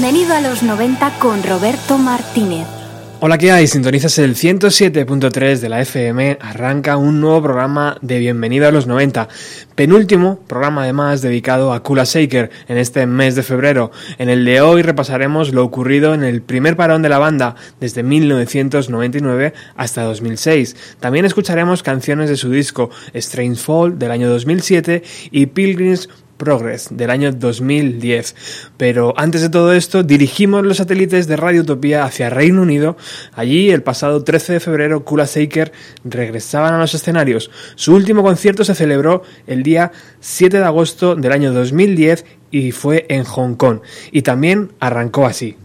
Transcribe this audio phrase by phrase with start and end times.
[0.00, 2.68] Bienvenido a los 90 con Roberto Martínez.
[3.18, 3.66] Hola, ¿qué hay?
[3.66, 6.38] Sintonizas el 107.3 de la FM.
[6.40, 9.28] Arranca un nuevo programa de Bienvenido a los 90.
[9.74, 13.90] Penúltimo programa además dedicado a Kula Shaker en este mes de febrero.
[14.18, 18.04] En el de hoy repasaremos lo ocurrido en el primer parón de la banda desde
[18.04, 20.76] 1999 hasta 2006.
[21.00, 27.10] También escucharemos canciones de su disco Strange Fall del año 2007 y Pilgrims Progress del
[27.10, 28.34] año 2010.
[28.78, 32.96] Pero antes de todo esto, dirigimos los satélites de Radio Utopía hacia Reino Unido.
[33.34, 35.72] Allí, el pasado 13 de febrero, Kula Shaker
[36.04, 37.50] regresaban a los escenarios.
[37.74, 43.04] Su último concierto se celebró el día 7 de agosto del año 2010 y fue
[43.10, 43.80] en Hong Kong.
[44.12, 45.56] Y también arrancó así.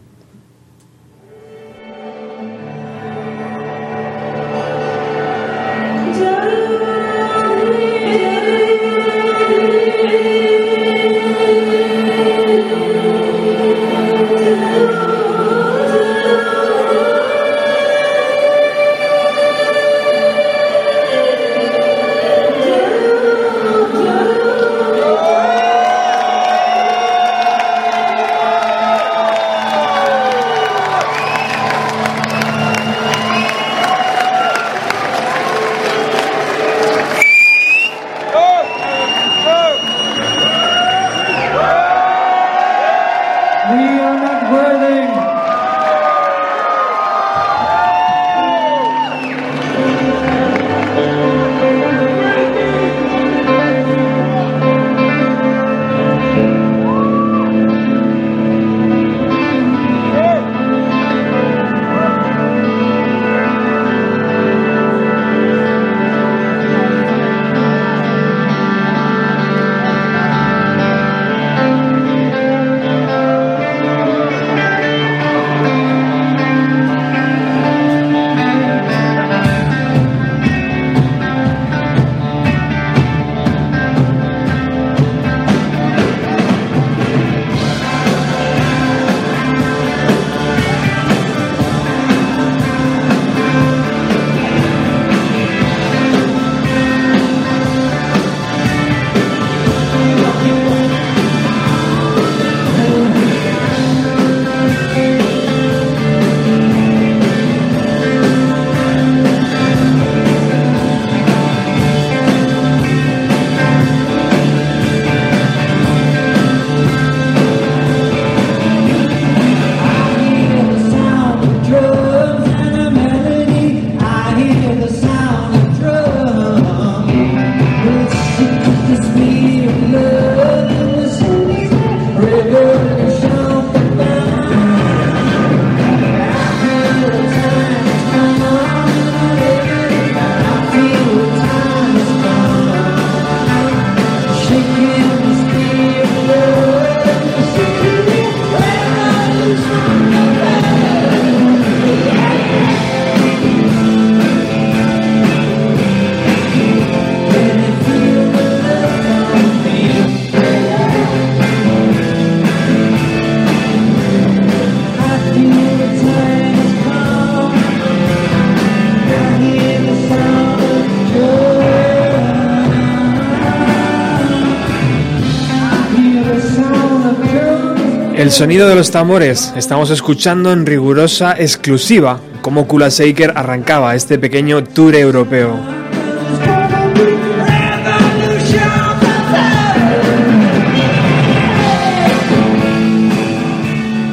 [178.24, 184.18] El sonido de los tambores estamos escuchando en rigurosa exclusiva cómo Kula Shaker arrancaba este
[184.18, 185.60] pequeño tour europeo.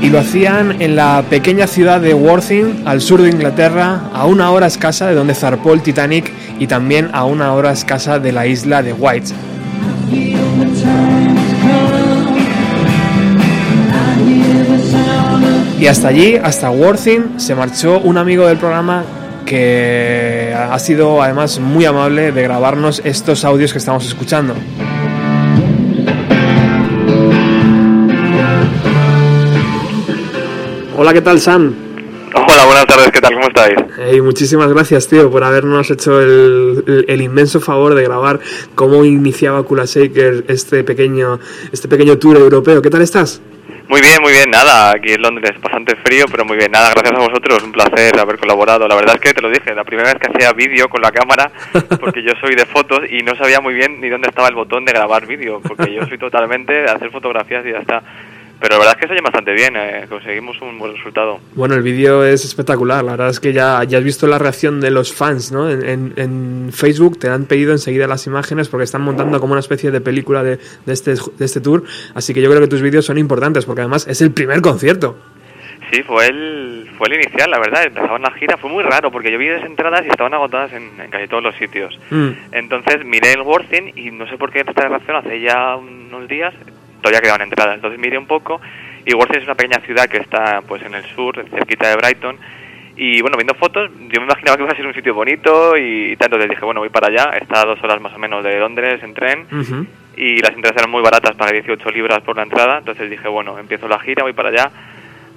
[0.03, 4.51] Y lo hacían en la pequeña ciudad de Worthing, al sur de Inglaterra, a una
[4.51, 8.49] hora escasa de donde zarpó el Titanic y también a una hora escasa de la
[8.49, 9.50] isla de White.
[15.81, 19.03] Y hasta allí, hasta Worthing, se marchó un amigo del programa
[19.47, 24.55] que ha sido además muy amable de grabarnos estos audios que estamos escuchando.
[30.97, 31.75] Hola, ¿qué tal, Sam?
[32.35, 33.35] Hola, buenas tardes, ¿qué tal?
[33.35, 33.75] ¿Cómo estáis?
[33.99, 38.41] Hey, muchísimas gracias, tío, por habernos hecho el, el- el inmenso favor de grabar
[38.75, 41.41] cómo iniciaba Kula Shaker este pequeño,
[41.73, 42.83] este pequeño tour europeo.
[42.83, 43.41] ¿Qué tal estás?
[43.91, 47.13] Muy bien, muy bien, nada, aquí en Londres bastante frío, pero muy bien, nada, gracias
[47.13, 48.87] a vosotros, un placer haber colaborado.
[48.87, 51.11] La verdad es que te lo dije, la primera vez que hacía vídeo con la
[51.11, 51.51] cámara,
[52.01, 54.85] porque yo soy de fotos y no sabía muy bien ni dónde estaba el botón
[54.85, 58.01] de grabar vídeo, porque yo soy totalmente de hacer fotografías y ya está.
[58.61, 61.41] Pero la verdad es que se oye bastante bien, eh, conseguimos un buen resultado.
[61.55, 63.03] Bueno, el vídeo es espectacular.
[63.03, 65.71] La verdad es que ya, ya has visto la reacción de los fans, ¿no?
[65.71, 69.61] En, en- en Facebook te han pedido enseguida las imágenes porque están montando como una
[69.61, 71.85] especie de película de, de este, de este tour.
[72.15, 75.17] Así que yo creo que tus vídeos son importantes porque además es el primer concierto.
[75.91, 79.33] Sí, fue el, fue el inicial, la verdad, empezaban la gira, fue muy raro, porque
[79.33, 81.99] yo vi las entradas y estaban agotadas en, en casi todos los sitios.
[82.11, 82.29] Mm.
[82.53, 86.55] Entonces miré el Worthing y no sé por qué esta reacción hace ya unos días
[87.01, 87.77] todavía quedaban entradas.
[87.77, 88.61] Entonces miré un poco
[89.05, 92.37] y Worthing es una pequeña ciudad que está pues en el sur, cerquita de Brighton.
[92.97, 96.17] Y bueno, viendo fotos, yo me imaginaba que iba a ser un sitio bonito y
[96.17, 96.37] tanto.
[96.37, 97.37] Entonces dije, bueno, voy para allá.
[97.41, 99.87] Está a dos horas más o menos de Londres en tren Ujú.
[100.17, 102.79] y las entradas eran muy baratas, pagué 18 libras por la entrada.
[102.79, 104.71] Entonces dije, bueno, empiezo la gira, voy para allá.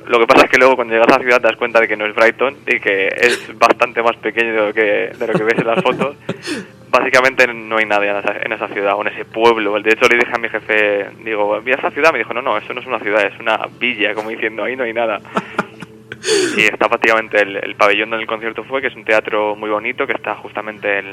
[0.08, 1.88] Lo que pasa es que luego cuando llegas a la ciudad te das cuenta de
[1.88, 4.82] que no es Brighton y que es bastante más pequeño de lo que,
[5.18, 6.18] de lo que ves en las fotos.
[6.94, 9.78] Básicamente no hay nadie en esa, en esa ciudad o en ese pueblo.
[9.82, 12.12] De hecho le dije a mi jefe, digo, ¿vi esa ciudad?
[12.14, 14.76] Me dijo, no, no, eso no es una ciudad, es una villa, como diciendo, ahí
[14.76, 15.20] no hay nada.
[16.56, 19.70] Y está prácticamente el, el pabellón donde el concierto fue, que es un teatro muy
[19.70, 21.06] bonito, que está justamente en,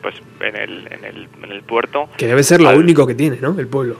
[0.00, 2.08] pues, en, el, en, el, en el puerto.
[2.16, 3.58] Que debe ser lo Al- único que tiene, ¿no?
[3.58, 3.96] El pueblo.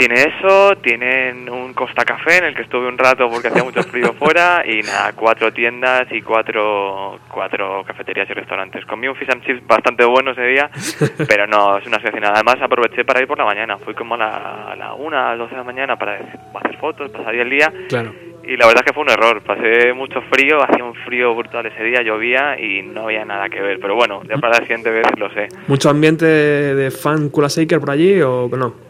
[0.00, 3.82] Tiene eso, tienen un Costa Café en el que estuve un rato porque hacía mucho
[3.84, 8.84] frío fuera y nada, cuatro tiendas y cuatro, cuatro cafeterías y restaurantes.
[8.86, 10.70] Comí un fish and chips bastante bueno ese día,
[11.28, 12.24] pero no, es una situación.
[12.24, 15.30] Además aproveché para ir por la mañana, fui como a la, a la una, a
[15.30, 18.12] las doce de la mañana para hacer fotos, pasaría el día Claro.
[18.42, 19.42] y la verdad es que fue un error.
[19.42, 23.60] Pasé mucho frío, hacía un frío brutal ese día, llovía y no había nada que
[23.60, 23.78] ver.
[23.80, 25.48] Pero bueno, ya para la siguiente vez lo sé.
[25.68, 28.89] ¿Mucho ambiente de fan Kula Shaker por allí o no?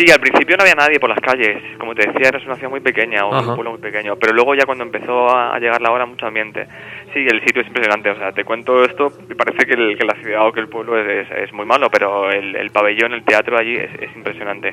[0.00, 1.62] Sí, al principio no había nadie por las calles.
[1.78, 4.16] Como te decía, era una ciudad muy pequeña o un pueblo muy pequeño.
[4.16, 6.66] Pero luego ya cuando empezó a llegar la hora, mucho ambiente.
[7.12, 8.08] Sí, el sitio es impresionante.
[8.10, 10.68] O sea, te cuento esto y parece que, el- que la ciudad o que el
[10.68, 14.16] pueblo es, es- es muy malo, pero el, el pabellón, el teatro allí es, es
[14.16, 14.68] impresionante.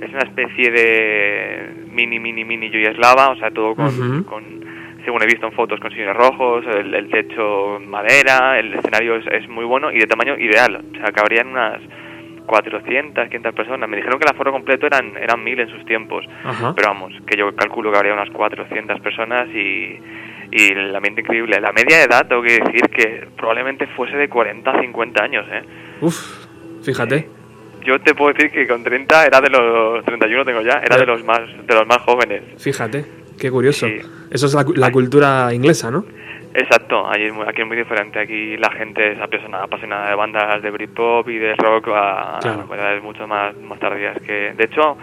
[0.00, 3.30] Es una especie de mini, mini, mini Yugoslava.
[3.30, 4.42] O sea, todo con, con
[5.04, 9.26] según he visto en fotos, con sillones rojos, el, el techo madera, el escenario es,
[9.28, 10.76] es muy bueno y de tamaño ideal.
[10.92, 11.80] O sea, cabrían unas
[12.46, 13.88] 400, 500 personas.
[13.88, 16.24] Me dijeron que el aforo completo eran eran 1000 en sus tiempos.
[16.44, 16.74] Ajá.
[16.74, 19.98] Pero vamos, que yo calculo que habría unas 400 personas y,
[20.50, 21.60] y el ambiente increíble.
[21.60, 25.46] La media de edad, tengo que decir que probablemente fuese de 40 a 50 años,
[25.50, 25.62] ¿eh?
[26.00, 26.46] Uf,
[26.82, 27.28] fíjate.
[27.84, 31.06] Yo te puedo decir que con 30 era de los 31 tengo ya, era de
[31.06, 32.42] los más de los más jóvenes.
[32.58, 33.04] Fíjate.
[33.38, 33.86] Qué curioso.
[33.88, 33.98] Sí.
[34.30, 36.04] Eso es la, la cultura inglesa, ¿no?
[36.54, 38.18] Exacto, allí es muy- aquí es muy diferente.
[38.20, 42.66] Aquí la gente es apasionada, apasionada de bandas de Britpop y de rock a, Claro.
[42.70, 44.20] a mucho más, más tardías.
[44.20, 44.96] que De hecho,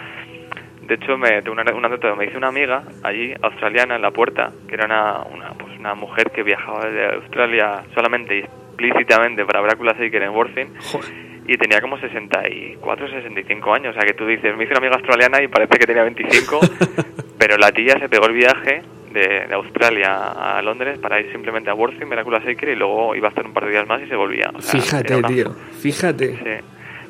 [0.84, 4.12] de hecho me, tengo una, una anécdota, me dice una amiga allí, australiana, en la
[4.12, 9.44] puerta, que era una, una, pues una mujer que viajaba de Australia solamente y explícitamente
[9.46, 11.10] para Brácula Shaker en Worthing Joder.
[11.48, 13.96] y tenía como 64, 65 años.
[13.96, 16.60] O sea, que tú dices, me hice una amiga australiana y parece que tenía 25,
[17.39, 21.70] pero la tía se pegó el viaje de, de Australia a Londres para ir simplemente
[21.70, 24.08] a Worthing, Miraculous Shaker y luego iba a estar un par de días más y
[24.08, 24.51] se volvía.
[24.54, 25.51] O sea, Fíjate, una- tío.
[25.82, 26.36] Fíjate.
[26.38, 26.66] Sí.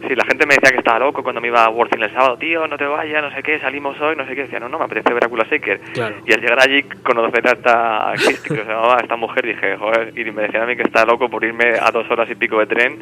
[0.07, 2.37] Sí, la gente me decía que estaba loco cuando me iba a Worthing el sábado,
[2.37, 4.43] tío, no te vayas, no sé qué, salimos hoy, no sé qué.
[4.43, 5.77] Decía, no, no, me apetece ver a Kula Shaker.
[5.93, 6.15] Claro.
[6.25, 10.17] Y al llegar allí, conocer a esta Christy, que se llamaba esta mujer, dije, joder,
[10.17, 12.59] y me decían a mí que está loco por irme a dos horas y pico
[12.59, 12.97] de tren,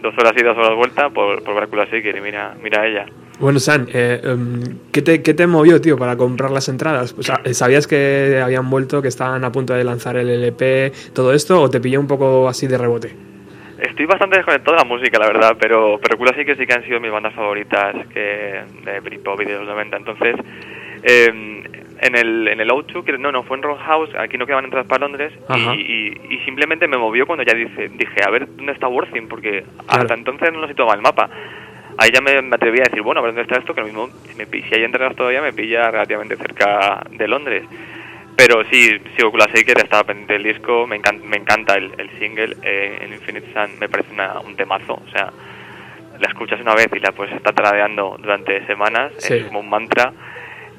[0.00, 2.82] dos horas y dos horas vuelta, por, por ver a Kula Shaker, y mira, mira
[2.82, 3.06] a ella.
[3.40, 4.60] Bueno, San, eh, em,
[4.92, 7.14] ¿qué, te, ¿qué te movió, tío, para comprar las entradas?
[7.16, 11.32] O sea, ¿Sabías que habían vuelto, que estaban a punto de lanzar el LP, todo
[11.32, 13.14] esto, o te pilló un poco así de rebote?
[13.80, 16.82] Estoy bastante desconectado de la música, la verdad, pero, pero Kula Shaker sí que han
[16.84, 19.96] sido mis bandas favoritas que de Britpop y de los 90.
[19.98, 20.34] Entonces,
[21.04, 21.62] eh,
[22.00, 24.88] en el, en el O2, que no, no, fue en Roundhouse, aquí no quedaban entradas
[24.88, 28.72] para Londres, y, y, y simplemente me movió cuando ya dice, dije, a ver, ¿dónde
[28.72, 29.28] está Worthing?
[29.28, 30.02] Porque Claro.
[30.02, 31.30] hasta entonces no lo situaba el mapa.
[31.98, 33.86] Ahí ya me, me atreví a decir, bueno, a ver dónde está esto, que lo
[33.86, 37.64] mismo, si, me, si hay entradas todavía, me pilla relativamente cerca de Londres.
[38.36, 42.08] Pero sí, sí, Oculus Shaker estaba pendiente del disco, me, encan- me encanta el, el
[42.20, 45.32] single, eh, el Infinite Sun me parece una- un temazo, o sea,
[46.20, 49.34] la escuchas una vez y la puedes estar taradeando durante semanas, Sí.
[49.34, 50.12] es como un mantra.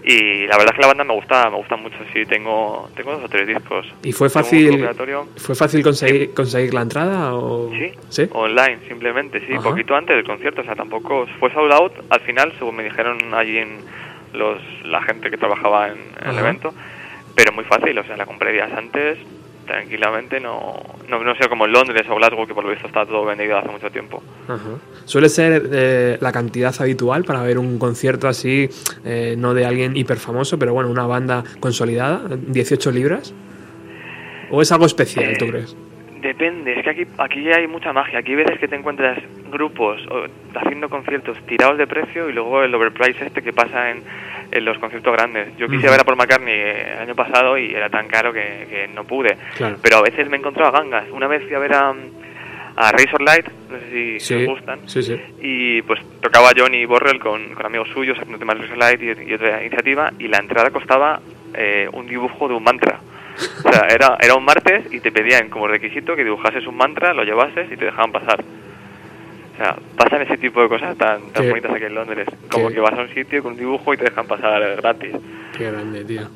[0.03, 3.11] Y la verdad es que la banda me gusta, me gusta mucho, sí, tengo, tengo
[3.11, 3.85] dos o tres discos.
[4.01, 4.87] ¿Y fue fácil,
[5.35, 7.35] fue fácil conseguir, conseguir la entrada?
[7.35, 7.69] O...
[7.71, 8.29] Sí, ¿Sí?
[8.31, 9.69] online, simplemente, sí, Ajá.
[9.69, 13.17] poquito antes del concierto, o sea, tampoco fue sold out al final, según me dijeron
[13.33, 13.79] allí en
[14.33, 16.73] los, la gente que trabajaba en, en el evento,
[17.35, 19.17] pero muy fácil, o sea, la compré días antes,
[19.69, 20.73] tranquilamente, no,
[21.07, 23.57] no, no sé, como en Londres o Glasgow, que por lo visto está todo vendido
[23.57, 24.21] hace mucho tiempo.
[24.47, 24.79] Ajá.
[25.05, 28.67] ¿Suele ser eh, la cantidad habitual para ver un concierto así,
[29.05, 33.33] eh, no de alguien hiperfamoso, pero bueno, una banda consolidada, 18 libras?
[34.51, 35.75] ¿O es algo especial, tú Eh, crees?
[36.21, 38.19] Depende, es que aquí, aquí hay mucha magia.
[38.19, 39.17] Aquí hay veces que te encuentras
[39.51, 40.25] grupos o,
[40.59, 44.03] haciendo conciertos tirados de precio y luego el overprice este que pasa en,
[44.51, 45.55] en los conciertos grandes.
[45.57, 48.67] Yo quise ver a Paul McCartney eh, el año pasado y era tan caro que,
[48.69, 49.37] que no pude.
[49.55, 49.77] Claro.
[49.81, 51.09] Pero a veces me he encontrado a gangas.
[51.11, 51.93] Una vez fui a ver a,
[52.75, 54.79] a Razor Light, no sé si, si Sí, os gustan.
[54.89, 55.15] sí, sí.
[55.41, 59.29] Y pues tocaba Johnny Borrell con, con amigos suyos haciendo temas de Razor Light y,
[59.31, 61.19] y otra iniciativa y la entrada costaba
[61.53, 62.99] eh, un dibujo de un mantra.
[63.63, 67.13] O sea, era, era un martes y te pedían como requisito que dibujases un mantra,
[67.13, 68.43] lo llevases y te dejaban pasar.
[69.53, 72.27] O sea, pasan ese tipo de cosas tan, tan bonitas aquí en Londres.
[72.49, 75.15] Como que vas a un sitio con un dibujo y te dejan pasar gratis.
[75.57, 76.29] Qué grande, tío.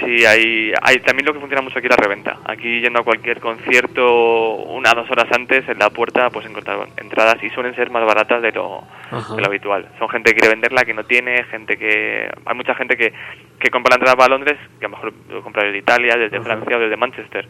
[0.00, 2.38] Sí, hay, hay también lo que funciona mucho aquí la reventa.
[2.44, 6.88] Aquí yendo a cualquier concierto una o dos horas antes en la puerta pues encontrar
[6.96, 9.88] entradas y suelen ser más baratas de lo, de lo habitual.
[9.98, 12.30] Son gente que quiere venderla, que no tiene, gente que...
[12.44, 13.12] Hay mucha gente que,
[13.58, 16.36] que compra la entrada para Londres, que a lo mejor lo compra desde Italia, desde
[16.36, 16.46] Ajá.
[16.46, 17.48] Francia o desde Manchester.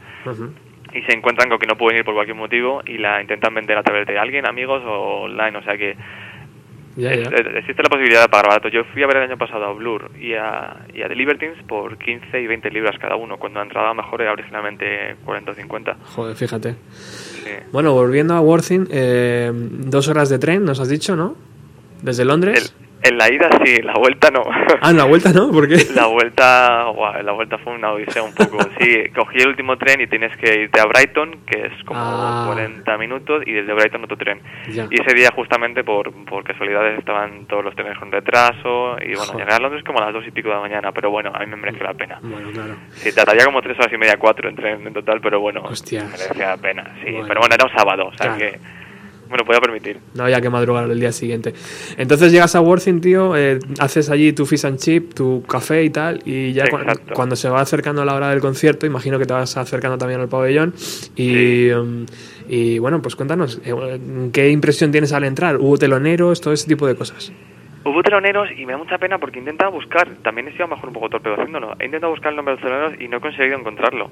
[0.93, 3.79] Y se encuentran con que no pueden ir por cualquier motivo y la intentan vender
[3.79, 5.57] a través de alguien, amigos o online.
[5.57, 5.97] O sea que
[7.23, 8.69] Es- existe la posibilidad de pagar barato.
[8.69, 11.57] Yo fui a ver el año pasado a Blur y a, y a The Libertines
[11.67, 15.55] por 15 y 20 libras cada uno, cuando la entrada mejor era originalmente 40 o
[15.55, 15.97] 50.
[16.15, 16.75] Joder, fíjate.
[16.93, 17.51] Sí.
[17.73, 21.35] Bueno, volviendo a Worthing, eh, dos horas de tren, nos has dicho, ¿no?
[22.03, 22.75] Desde Londres.
[23.04, 24.42] En la ida sí, la vuelta no.
[24.80, 25.50] Ah, en la vuelta, ¿no?
[25.50, 25.76] ¿Por qué?
[25.94, 28.59] La vuelta, guau, la vuelta fue una odisea un poco.
[28.80, 32.44] Sí, cogí el último tren y tienes que irte a Brighton, que es como Ah.
[32.47, 34.40] 40 minutos, y desde Brighton otro tren.
[34.71, 34.87] Ya.
[34.90, 39.32] Y ese día justamente por, por casualidades estaban todos los trenes con retraso, y bueno,
[39.32, 39.47] Joder.
[39.47, 41.40] llegué a Londres como a las dos y pico de la mañana, pero bueno, a
[41.40, 42.18] mí me mereció la pena.
[42.23, 42.76] Bueno, claro.
[42.92, 46.04] Sí, trataría como tres horas y media, cuatro en tren en total, pero bueno, Hostias.
[46.04, 46.85] merecía la pena.
[47.04, 47.26] Sí, Bueno.
[47.28, 48.38] pero bueno, era un sábado, o sea Claro.
[48.38, 48.82] que
[49.33, 49.99] me lo podía permitir.
[50.15, 51.55] No había que madrugar el día siguiente.
[51.97, 55.91] Entonces llegas a Worthing, tío, eh, haces allí tu fish and chip, tu café y
[55.91, 57.15] tal, y ya cu- Exacto.
[57.15, 60.29] cuando se va acercando la hora del concierto, imagino que te vas acercando también al
[60.29, 60.75] pabellón.
[61.17, 62.07] Y, um,
[62.49, 63.99] y bueno, pues cuéntanos, eh,
[64.33, 65.57] ¿qué impresión tienes al entrar?
[65.57, 67.33] ¿Hubo teloneros, todo ese tipo de cosas?
[67.85, 70.69] Hubo teloneros y me da mucha pena porque he intentado buscar, también he sido a
[70.69, 73.09] lo mejor un poco torpedo haciéndolo, he intentado buscar el nombre de los teloneros y
[73.09, 74.11] no he conseguido encontrarlo.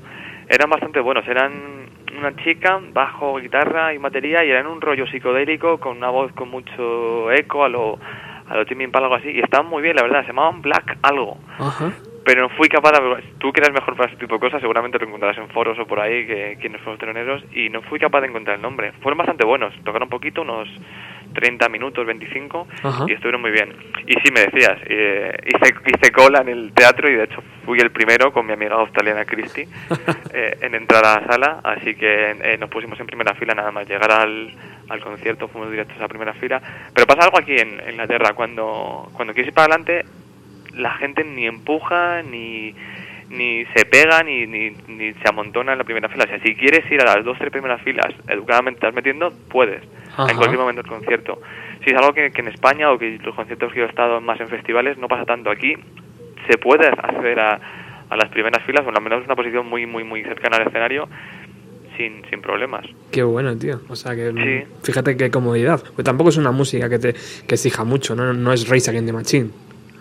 [0.49, 5.79] Eran bastante buenos, eran una chica, bajo, guitarra y batería y eran un rollo psicodélico
[5.79, 7.99] con una voz con mucho eco a lo,
[8.49, 10.99] a lo Timmy Impala, algo así, y estaban muy bien, la verdad, se llamaban Black
[11.03, 11.39] algo.
[11.59, 11.93] Ajá.
[12.25, 13.23] Pero no fui capaz de...
[13.39, 15.87] Tú que eres mejor para ese tipo de cosas, seguramente lo encontrarás en foros o
[15.87, 18.93] por ahí, que quiénes fueron teloneros, y no fui capaz de encontrar el nombre.
[19.01, 20.69] Fueron bastante buenos, tocaron un poquito, unos
[21.33, 23.05] 30 minutos, 25, Ajá.
[23.09, 23.75] y estuvieron muy bien.
[24.07, 27.79] Y sí, me decías, eh, hice, hice cola en el teatro y de hecho fui
[27.79, 29.63] el primero con mi amiga australiana Christy
[30.35, 33.71] eh, en entrar a la sala, así que eh, nos pusimos en primera fila nada
[33.71, 34.53] más llegar al,
[34.89, 36.61] al concierto, fuimos directos a la primera fila.
[36.95, 40.05] Pero pasa algo aquí en, en Inglaterra, cuando, cuando quieres ir para adelante,
[40.75, 42.75] la gente ni empuja, ni,
[43.29, 46.25] ni se pega, ni, ni, ni se amontona en la primera fila.
[46.25, 49.83] O sea, si quieres ir a las dos, tres primeras filas, educadamente estás metiendo, puedes,
[50.23, 50.31] Ajá.
[50.33, 51.41] en cualquier momento del concierto.
[51.85, 54.21] Si es algo que, que en España o que los conciertos que yo he estado
[54.21, 55.51] más en festivales no pasa tanto.
[55.51, 55.75] Aquí
[56.49, 57.61] se puede acceder a,
[58.09, 61.09] a las primeras filas, o al menos una posición muy, muy, muy cercana al escenario,
[61.97, 62.85] sin, sin problemas.
[63.11, 63.81] Qué bueno, tío.
[63.89, 64.73] O sea que Sí.
[64.83, 65.83] fíjate qué comodidad.
[65.95, 69.07] Pues tampoco es una música que te que exija mucho, no, no es Race Against
[69.09, 69.51] the Machine.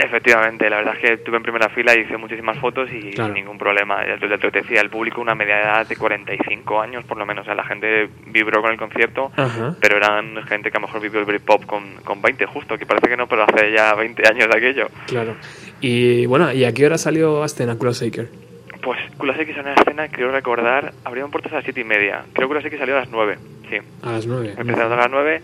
[0.01, 3.33] Efectivamente, la verdad es que estuve en primera fila y hice muchísimas fotos y Claro.
[3.33, 3.99] sin ningún problema.
[4.07, 7.41] Ya te, decía, el público una media edad de 45 años por lo menos.
[7.41, 9.75] O sea, la gente vibró con el concierto, Ajá.
[9.81, 12.85] pero eran gente que a lo mejor vivió el Britpop con, con 20 justo, que
[12.85, 14.87] parece que no, pero hace ya 20 años de aquello.
[15.07, 15.35] Claro.
[15.81, 18.29] Y bueno, ¿y a qué hora salió Aston a Shaker?
[18.81, 22.23] Pues Kulaseki salió en la escena, creo recordar, abrieron puertas a las 7 y media.
[22.33, 23.37] Creo que Kulaseki salió a las 9,
[23.69, 23.77] sí.
[24.03, 24.53] A las 9.
[24.57, 25.41] Empezaron a las 9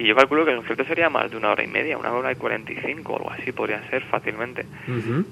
[0.00, 2.32] Y yo calculo que el concierto sería más de una hora y media, una hora
[2.32, 4.64] y cuarenta y cinco, o algo así podría ser fácilmente.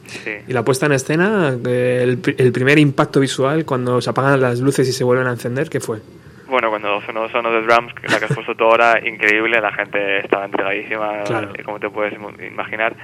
[0.07, 0.31] Sí.
[0.47, 4.87] Y la puesta en escena, el, el primer impacto visual cuando se apagan las luces
[4.89, 5.99] y se vuelven a encender, ¿qué fue?
[6.49, 9.73] Bueno, cuando sonó Sono de Drums, que la que has puesto tú ahora, increíble, la
[9.73, 11.51] gente estaba entregadísima, Claro.
[11.55, 12.95] eh, como te puedes im- imaginar.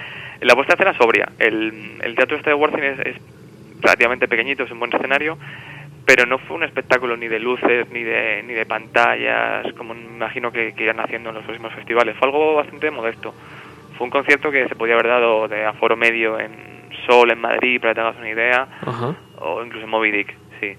[0.41, 1.29] La puesta en escena sobria.
[1.39, 3.17] El, el teatro este de Worthing es, es
[3.81, 5.37] relativamente pequeñito, es un buen escenario,
[6.07, 10.53] pero no fue un espectáculo ni de luces, ni de, ni de pantallas, como imagino
[10.53, 12.17] que, que irán haciendo en los próximos festivales.
[12.17, 13.35] Fue algo bastante modesto.
[13.97, 16.53] Fue un concierto que se podía haber dado de aforo medio en
[17.07, 18.69] Sol, en Madrid, para que te hagas una idea,
[19.39, 20.77] o incluso en Moby Dick, sí.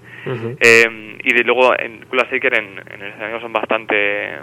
[0.60, 4.38] Eh, y de luego en Kula Shaker en, en el escenario son bastante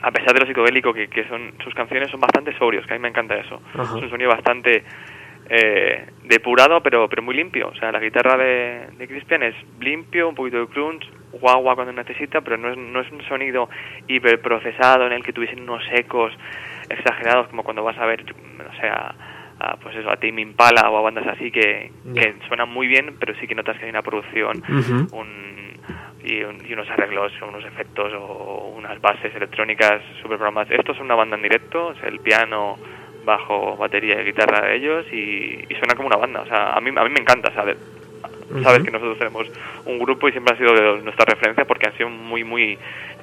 [0.00, 2.96] a pesar de lo psicodélico que, que son sus canciones son bastante sobrios que a
[2.96, 4.84] mí me encanta eso es un sonido bastante
[5.48, 7.68] eh, depurado pero pero muy limpio.
[7.68, 11.92] O sea la guitarra de, de Crispian es limpio un poquito de crunch guagua cuando
[11.92, 13.68] necesita pero no es, no es un sonido
[14.08, 16.32] hiperprocesado en el que tuviesen unos ecos
[16.88, 18.24] exagerados como cuando vas a ver
[18.56, 19.14] no sé a,
[19.60, 21.90] a, pues eso a Tim Impala o a bandas así que,
[22.48, 24.62] suenan muy bien pero sí que notas que hay una producción
[25.12, 25.48] un-
[26.24, 30.70] y, un- y unos arreglos, unos efectos o unas bases electrónicas super programadas.
[30.72, 32.76] Esto es una banda en directo, es el piano,
[33.28, 36.40] bajo, batería y guitarra de ellos y, y suena como una banda.
[36.40, 37.76] O sea, a mí, a mí me encanta, ¿sabes?
[38.62, 38.84] Sabes Ujú.
[38.86, 39.46] que nosotros tenemos
[39.84, 42.78] un grupo y siempre ha sido de nuestra referencia porque han sido muy, muy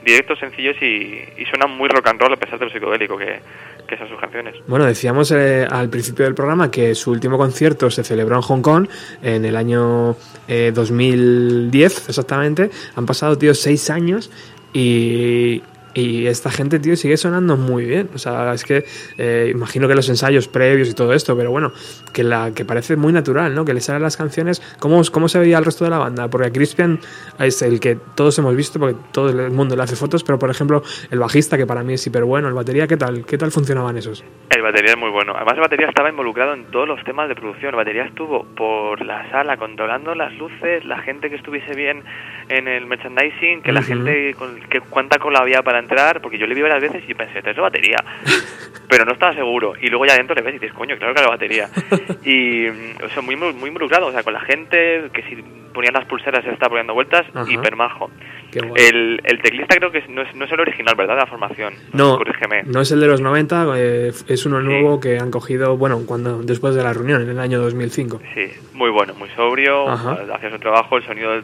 [0.05, 3.39] directos, sencillos y, y suenan muy rock and roll a pesar de lo psicodélico que,
[3.87, 4.53] que son sus canciones.
[4.67, 8.61] Bueno, decíamos eh, al principio del programa que su último concierto se celebró en Hong
[8.61, 8.87] Kong
[9.23, 10.15] en el año
[10.47, 12.69] eh, 2010, exactamente.
[12.95, 14.29] Han pasado, tío, seis años
[14.73, 15.63] y,
[15.95, 18.09] y esta gente, tío, sigue sonando muy bien.
[18.13, 18.83] O sea, es que
[19.17, 21.71] eh, imagino que los ensayos previos y todo esto, pero bueno,
[22.11, 23.63] que la que parece muy natural, ¿no?
[23.63, 24.61] Que le salen las canciones.
[24.79, 26.27] ¿Cómo, cómo se veía el resto de la banda?
[26.27, 26.99] Porque Crispian
[27.39, 30.49] es el que todos hemos visto, porque todo el mundo le hace fotos, pero por
[30.49, 33.25] ejemplo, el bajista, que para mí es hiper bueno, el batería, ¿qué tal?
[33.25, 34.21] ¿Qué tal funcionaban esos?
[34.49, 35.31] El batería es muy bueno.
[35.33, 37.69] Además, el batería estaba involucrado en todos los temas de producción.
[37.69, 42.03] El batería estuvo por la sala controlando las luces, la gente que estuviese bien
[42.49, 43.87] en el merchandising, que la Ujú.
[43.87, 47.13] gente, con, que cuánta cola había para entrar, porque yo le vi varias veces y
[47.13, 47.97] pensé, ¿es batería?
[48.89, 49.73] Pero no estaba seguro.
[49.81, 51.69] Y luego ya adentro le ves y dices, coño, claro que era batería.
[52.25, 55.35] Y, o sea, muy, muy involucrado, o sea, con la gente, que si
[55.73, 57.51] ponían las pulseras se estaba poniendo vueltas, Ajá.
[57.51, 58.09] hiper majo.
[58.51, 58.83] Qué guay.
[58.83, 61.15] El, el teclista creo que no es, no es el original, ¿verdad?
[61.15, 61.73] De la formación.
[61.93, 62.63] No, Corrígeme.
[62.63, 66.41] no es el de los 90, eh, es uno nuevo que han cogido, bueno, cuando
[66.41, 68.21] después de la reunión, en el año 2005.
[68.33, 70.17] Sí, muy bueno, muy sobrio, Ajá.
[70.33, 71.41] hacía su trabajo, el sonido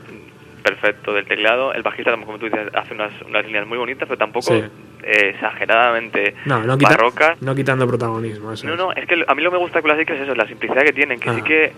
[0.61, 1.73] perfecto del teclado.
[1.73, 4.63] El bajista, como tú dices, hace unas, unas líneas muy bonitas, pero tampoco Sí.
[5.03, 7.41] eh, exageradamente No, no, quita- barrocas.
[7.41, 8.51] no quitando protagonismo.
[8.53, 8.79] eso No, es.
[8.79, 10.83] no, es que a mí lo que me gusta de Classic es eso, la simplicidad
[10.83, 11.33] que tienen, que Ah.
[11.35, 11.73] sí que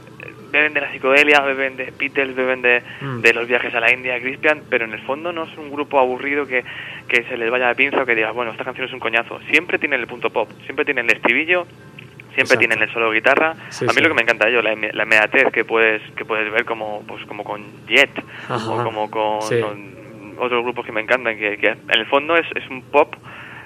[0.51, 3.21] beben de la psicodelia, beben de Beatles, beben de, Mm.
[3.21, 5.99] de los viajes a la India, Crispian, pero en el fondo no es un grupo
[5.99, 6.63] aburrido que,
[7.07, 9.39] que se les vaya de pinza o que digas, bueno, esta canción es un coñazo.
[9.49, 11.65] Siempre tienen el punto pop, siempre tienen el estribillo,
[12.35, 12.59] siempre Exacto.
[12.59, 13.53] tienen el solo de guitarra.
[13.69, 14.01] Sí, a mí sí.
[14.01, 17.03] lo que me encanta de ello, la, la inmediatez que puedes, que puedes ver como,
[17.07, 18.11] pues, como con Jet
[18.49, 18.69] Ajá.
[18.71, 19.59] o como con, Sí.
[19.61, 23.13] con otros grupos que me encantan, que, que en el fondo es, es un pop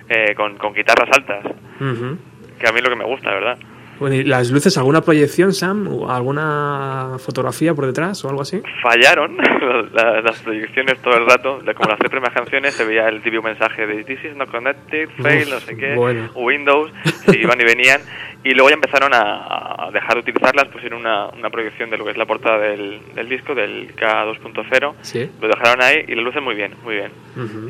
[0.10, 1.46] eh, con, con guitarras altas,
[1.80, 2.18] Ujú.
[2.60, 3.58] que a mí es lo que me gusta, ¿verdad?
[4.00, 5.88] Bueno, ¿y las luces, alguna proyección, Sam?
[5.88, 8.62] ¿O ¿Alguna fotografía por detrás o algo así?
[8.84, 9.38] fallaron
[9.94, 13.42] las, las proyecciones todo el rato, como las tres primeras canciones se veía el típico
[13.42, 16.30] mensaje de This is not connected, fail, no sé qué, bueno.
[16.36, 16.92] Windows,
[17.26, 18.02] se iban y venían,
[18.44, 22.06] y luego ya empezaron a, a dejar de utilizarlas, pusieron una, una proyección de lo
[22.06, 25.30] que es la portada del, del disco, del K2.0, Sí.
[25.42, 27.12] lo dejaron ahí y las luces muy bien, muy bien,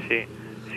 [0.07, 0.25] sí.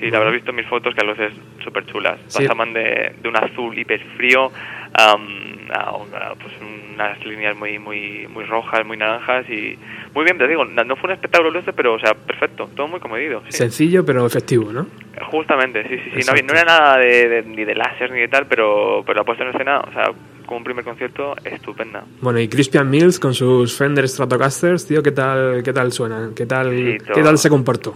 [0.00, 1.32] Sí, la habrás visto en mis fotos que las luces
[1.62, 2.18] súper chulas.
[2.26, 2.38] Sí.
[2.42, 4.50] Pasaban de, de un azul hiper frío
[4.94, 5.28] am,
[5.72, 9.78] a, pues unas líneas muy muy muy rojas, muy naranjas y
[10.14, 12.98] muy bien, te digo, no fue un espectáculo luces, pero o sea, perfecto, todo muy
[13.00, 13.42] comedido.
[13.48, 13.58] Sí.
[13.58, 14.86] Sencillo pero efectivo, ¿no?
[15.30, 16.30] Justamente, sí, sí, sí.
[16.30, 19.24] No, no era nada de, de- ni de láser ni de tal, pero, pero la
[19.24, 20.10] puesta en escena, o sea,
[20.46, 22.02] como un primer concierto, estupenda.
[22.20, 26.34] Bueno, y Crispian Mills con sus Fender Stratocasters, tío, ¿qué tal, qué tal suenan?
[26.34, 27.94] ¿Qué tal, Sí, ¿qué tal se comportó?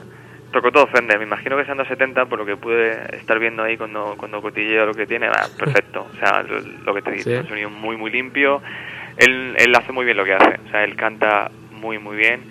[0.55, 3.65] Tocó todo Fender, me imagino que sean los 70, por lo que pude estar viendo
[3.65, 6.07] ahí cuando, cuando cotilleo lo que tiene, ah, perfecto.
[6.09, 7.33] O sea, lo, que te digo, Sí.
[7.33, 8.63] un sonido muy, muy limpio.
[9.17, 12.45] Él, él hace muy bien lo que hace, o sea, él canta muy, muy bien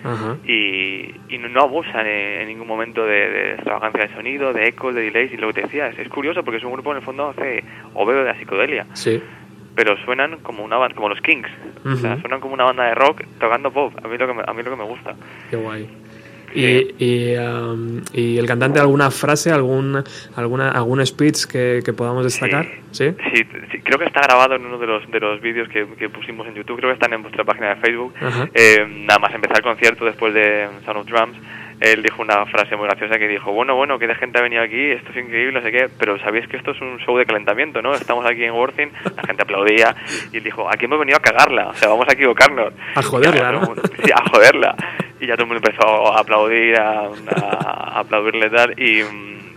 [0.46, 4.94] y, y no, abusan en, en ningún momento de, de extravagancia de sonido, de ecos,
[4.94, 5.32] de delays.
[5.32, 7.30] Y lo que te decía, es, es curioso porque es un grupo en el fondo
[7.30, 7.64] hace
[7.94, 9.22] o bebe de la psicodelia, Sí.
[9.74, 11.48] pero suenan como una como los Kings,
[11.86, 13.94] o sea, suenan como una banda de rock tocando pop.
[14.04, 15.14] A mí lo que me, a mí lo que me gusta.
[15.50, 15.88] Qué guay.
[16.54, 20.02] Y, y, um, y el cantante, ¿alguna frase, algún,
[20.36, 22.66] alguna, algún speech que, que podamos destacar?
[22.92, 23.12] ¿Sí?
[23.32, 26.08] Sí, sí, creo que está grabado en uno de los de los vídeos que, que
[26.08, 28.14] pusimos en YouTube, creo que están en vuestra página de Facebook.
[28.54, 31.36] Eh, nada más empezar el concierto después de Sound of Drums,
[31.80, 34.62] él dijo una frase muy graciosa que dijo, bueno, bueno, que de gente ha venido
[34.62, 37.26] aquí, esto es increíble, no sé qué, pero sabéis que esto es un show de
[37.26, 37.94] calentamiento, ¿no?
[37.94, 39.94] Estamos aquí en Worthing, la gente aplaudía
[40.32, 42.72] y él dijo, aquí hemos venido a cagarla, o sea, vamos a equivocarnos.
[42.94, 43.74] A joderla, ¿no?
[44.02, 44.74] Sí, a joderla.
[45.20, 49.02] Y ya todo el mundo empezó a aplaudir, a, a- a aplaudirle tal, y...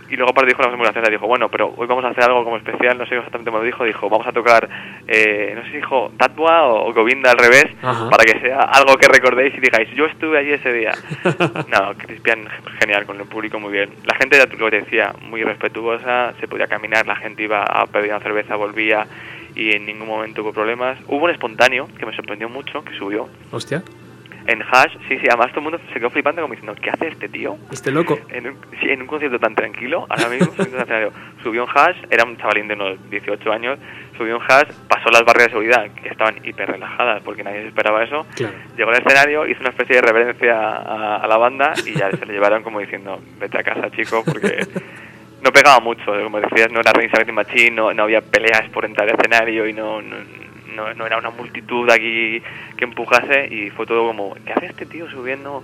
[0.10, 2.24] y luego aparte dijo una cosa muy graciosa, dijo, bueno, pero hoy vamos a hacer
[2.24, 4.70] algo como especial, no sé exactamente cómo lo dijo, dijo, vamos a tocar,
[5.08, 8.10] eh, no sé si dijo Tatua o Govinda al revés, Ajá.
[8.10, 10.92] para que sea algo que recordéis y digáis, yo estuve allí ese día.
[11.68, 12.48] no, Cristian,
[12.80, 13.90] genial, con el público muy bien.
[14.06, 17.86] La gente, ya lo que decía, muy respetuosa, se podía caminar, la gente iba a
[17.88, 19.06] pedir una cerveza, volvía
[19.58, 21.00] y en ningún momento hubo problemas.
[21.08, 23.28] Hubo un espontáneo que me sorprendió mucho, que subió.
[23.52, 23.82] Hostia,
[24.48, 27.10] En Hash, sí, sí, además todo el mundo se quedó flipando como diciendo, ¿qué hace
[27.10, 27.58] este tío?
[27.72, 28.18] este loco.
[28.30, 31.12] En un, sí, en un concierto tan tranquilo, ahora mismo subió un escenario.
[31.44, 33.78] subió un hash, era un chavalín de unos 18 años,
[34.18, 37.68] subió un hash, pasó las barreras de seguridad, que estaban hiper relajadas porque nadie se
[37.68, 38.54] esperaba eso, Claro.
[38.78, 42.26] llegó al escenario, hizo una especie de reverencia a, a la banda y ya se
[42.26, 44.66] le llevaron como diciendo, vete a casa chico, porque
[45.42, 49.08] no pegaba mucho, como decías, no era the Machine, no, no había peleas por entrar
[49.10, 50.16] al escenario y no, no,
[50.94, 52.42] no, era una multitud aquí
[52.78, 55.64] que empujase y fue todo como, ¿qué hace este tío subiendo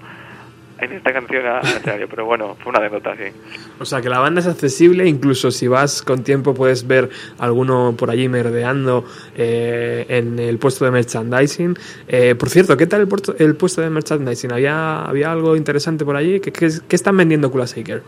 [0.79, 2.07] en esta canción escenario?
[2.09, 3.31] Pero bueno, fue una anécdota, sí.
[3.79, 7.95] O sea que la banda es accesible, incluso si vas con tiempo puedes ver alguno
[7.97, 11.77] por allí merodeando eh, en el puesto de merchandising.
[12.07, 14.51] Eh, por cierto, ¿qué tal el, puesto- el puesto de merchandising?
[14.51, 16.39] ¿Había, había algo interesante por allí?
[16.39, 18.01] ¿Qué, qué, qué están vendiendo Kula Shaker?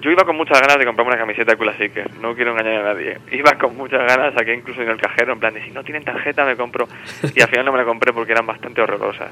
[0.00, 2.80] Yo iba con muchas ganas de comprarme una camiseta de Kula Shaker, no quiero engañar
[2.80, 3.18] a nadie.
[3.30, 6.04] Iba con muchas ganas, saqué incluso en el cajero, en plan de si no tienen
[6.04, 6.86] tarjeta me compro.
[7.34, 9.30] Y al final no me la compré porque eran bastante horrorosas.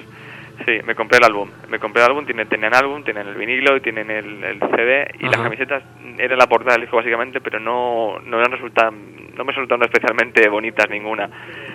[0.64, 1.50] Sí, me compré el álbum.
[1.68, 5.08] Me compré el álbum, tienen, tenían álbum, tienen el vinilo y tienen el, el CD.
[5.20, 5.82] Y las camisetas
[6.18, 10.48] era la portada del disco básicamente, pero no, no, eran resultan, no me resultaron especialmente
[10.48, 11.28] bonitas ninguna.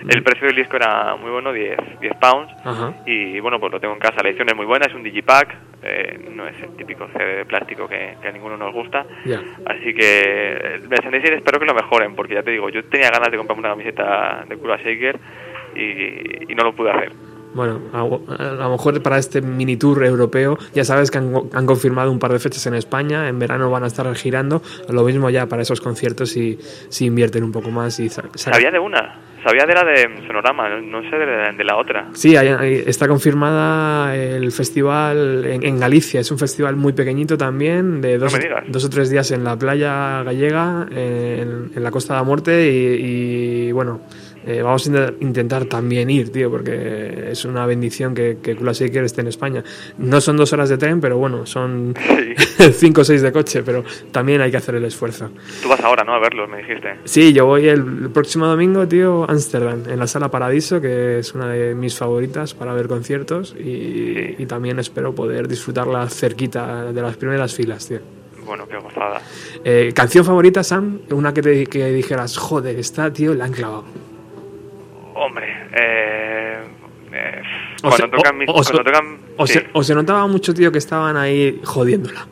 [0.08, 2.52] El precio del disco era muy bueno, 10, 10 pounds.
[2.64, 2.94] Ajá.
[3.06, 4.24] Y bueno, pues lo tengo en casa.
[4.24, 7.46] La edición es muy buena, es un digipack, eh, no es el típico CD de
[7.46, 9.06] plástico que, que a ninguno nos gusta.
[9.66, 13.30] Así que el merchandising espero que lo mejoren, porque ya te digo, yo tenía ganas
[13.30, 15.20] de comprarme una camiseta de Kula Shaker
[15.76, 17.29] y, y no lo pude hacer.
[17.54, 21.66] Bueno, a, a lo mejor para este mini tour europeo, ya sabes que han, han
[21.66, 25.30] confirmado un par de fechas en España, en verano van a estar girando, lo mismo
[25.30, 26.60] ya para esos conciertos si,
[26.90, 31.02] si invierten un poco más y Sabía de una, sabía de la de Sonorama, no-
[31.10, 32.08] sé de la, de la otra.
[32.14, 36.20] Sí, hay- hay- está confirmada el festival en, en Galicia.
[36.20, 40.86] Es un festival muy pequeñito también, de dos, o tres días en la playa gallega,
[40.92, 42.70] en, en la Costa de la Muerte.
[42.72, 44.02] Y, y, bueno,
[44.50, 49.04] eh, vamos a intent- intentar también ir, tío, porque es una bendición que, que Shaker
[49.04, 49.64] esté en España.
[49.98, 52.34] No son dos horas de tren, pero bueno, son Sí.
[52.74, 55.30] cinco o seis de coche, pero también hay que hacer el esfuerzo.
[55.62, 56.14] Tú vas ahora, ¿no?
[56.14, 56.96] A verlos, me dijiste.
[57.06, 61.20] Sí, yo voy el, el próximo domingo, tío, a Ámsterdam, en la Sala Paradiso, que
[61.20, 66.92] es una de mis favoritas para ver conciertos y, y también espero poder disfrutarla cerquita
[66.92, 68.00] de las primeras filas, tío.
[68.46, 69.22] Bueno, qué gozada.
[69.64, 71.02] Eh, ¿Canción favorita, Sam?
[71.12, 73.84] Una que, te, que dijeras, joder, esta, tío, la han clavado.
[75.16, 76.58] Hombre, eh,
[77.12, 77.42] eh,
[77.84, 78.50] O cuando se- tocan o- mis...
[78.50, 79.54] o cuando tocan, O, sí.
[79.54, 82.28] se, o se notaba mucho, tío, que estaban ahí jodiéndola.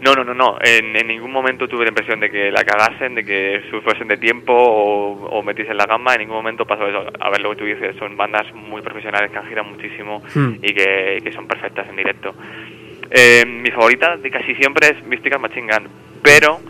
[0.00, 0.58] No, no, no, no.
[0.62, 4.18] En, en ningún momento tuve la impresión de que la cagasen, de que fuesen de
[4.18, 6.12] tiempo o, o metiesen la gama.
[6.14, 7.06] En ningún momento pasó eso.
[7.18, 10.56] A ver lo que tú dices, son bandas muy profesionales que han girado muchísimo Hmm.
[10.62, 12.34] y que, que son perfectas en directo.
[13.10, 15.88] Eh, mi favorita de casi siempre es Mystical Machine Gun,
[16.22, 16.60] pero.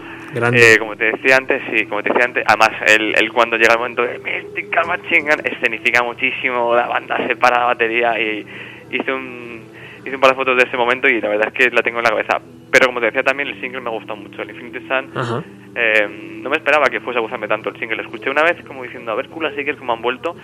[0.55, 3.72] Eh, como te decía antes, sí, como te decía antes, además el, el cuando llega
[3.72, 8.46] el momento de Mystical Machine Gun escenifica muchísimo, la banda se para la batería y
[8.90, 9.62] hice un
[10.07, 11.99] hice un par de fotos de ese momento y la verdad es que la tengo
[11.99, 12.40] en la cabeza.
[12.70, 15.11] Pero como te decía también, el single me gustó mucho, el Infinity Sun.
[15.14, 15.42] Ajá.
[15.75, 16.09] Eh,
[16.42, 17.96] no me esperaba que fuese a gustarme tanto el single.
[17.96, 20.37] Lo escuché una vez como diciendo, a ver, Kula Shaker cómo han vuelto.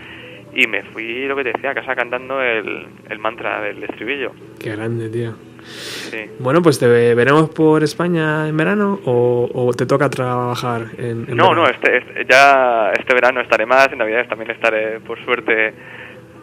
[0.54, 4.32] Y me fui, lo que te decía, a casa cantando el, el mantra del estribillo.
[4.58, 5.34] Qué grande, tío.
[5.64, 6.18] Sí.
[6.38, 11.26] Bueno, pues te ve- veremos por España en verano o, o te toca trabajar en,
[11.28, 11.54] en No, verano?
[11.54, 15.72] no, este, este- ya este verano estaré más, en Navidades también estaré, por suerte,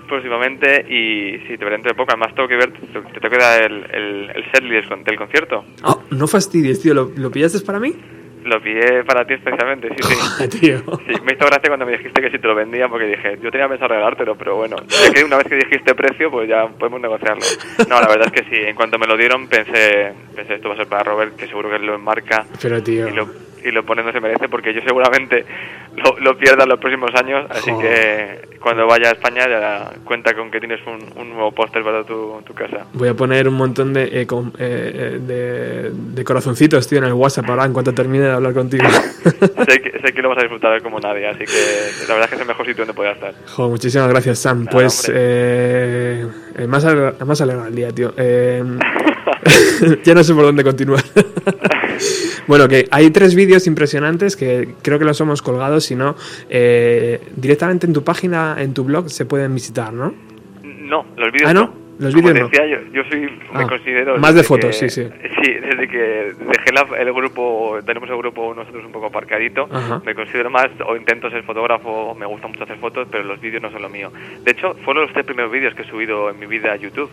[0.07, 0.85] próximamente.
[0.89, 2.11] Y sí, te veré dentro de poco.
[2.11, 5.63] Además, tengo que ver, te, te tengo que dar el, el, el setlist del concierto.
[5.83, 6.93] Ah, no fastidies, tío.
[6.93, 7.93] ¿Lo, lo pillaste para mí?
[8.49, 10.47] Lo pillé para ti especialmente, sí, sí.
[10.59, 10.79] tío.
[10.79, 13.51] Sí, me hizo gracia cuando me dijiste que si te lo vendía, porque dije, yo
[13.51, 16.99] tenía pensado regalártelo, pero bueno, ya que una vez que dijiste precio, pues ya podemos
[16.99, 17.43] negociarlo.
[17.87, 20.73] No, la verdad es que sí, en cuanto me lo dieron pensé, pensé esto va
[20.73, 23.07] a ser para Robert, que seguro que lo enmarca Pero, tío.
[23.07, 23.27] y lo,
[23.63, 25.45] y lo pone donde se merece, porque yo seguramente
[25.97, 28.41] lo, lo pierda en los próximos años, así Joder.
[28.49, 32.03] que cuando vaya a España ya cuenta con que tienes un, un nuevo póster para
[32.03, 32.85] tu, tu casa.
[32.93, 37.05] Voy a poner un montón de, eh, com- eh, eh, de, de corazoncitos, tío, en
[37.05, 38.87] el WhatsApp ahora en cuanto termine de hablar contigo.
[39.23, 42.29] sé, que, sé que lo vas a disfrutar como nadie, así que la verdad es
[42.29, 43.33] que es el mejor sitio donde podía estar.
[43.47, 44.59] Jo, muchísimas gracias, Sam.
[44.59, 46.25] Nada, pues eh,
[46.57, 46.85] eh, más,
[47.25, 48.13] más alegra el día, tío.
[50.03, 51.03] Ya no sé por dónde continuar.
[52.47, 56.15] bueno, que hay tres vídeos impresionantes que creo que los hemos colgado, si no,
[56.49, 60.13] eh, directamente en tu página, en tu blog, se pueden visitar, ¿no?
[60.63, 61.73] No, los vídeos Ah, ¿no?
[61.99, 62.49] Los vídeos no.
[62.49, 64.17] yo, yo soy, me Ah, considero...
[64.19, 65.09] más de fotos, que- sí, sí.
[65.43, 65.97] Sí, desde que
[66.39, 70.01] dejé la- el grupo, tenemos el grupo nosotros un poco aparcadito, Ajá.
[70.05, 73.61] me considero más, o intento ser fotógrafo, me gusta mucho hacer fotos, pero los vídeos
[73.61, 74.13] no son lo mío.
[74.45, 77.09] De hecho, fueron los tres primeros vídeos que he subido en mi vida a YouTube.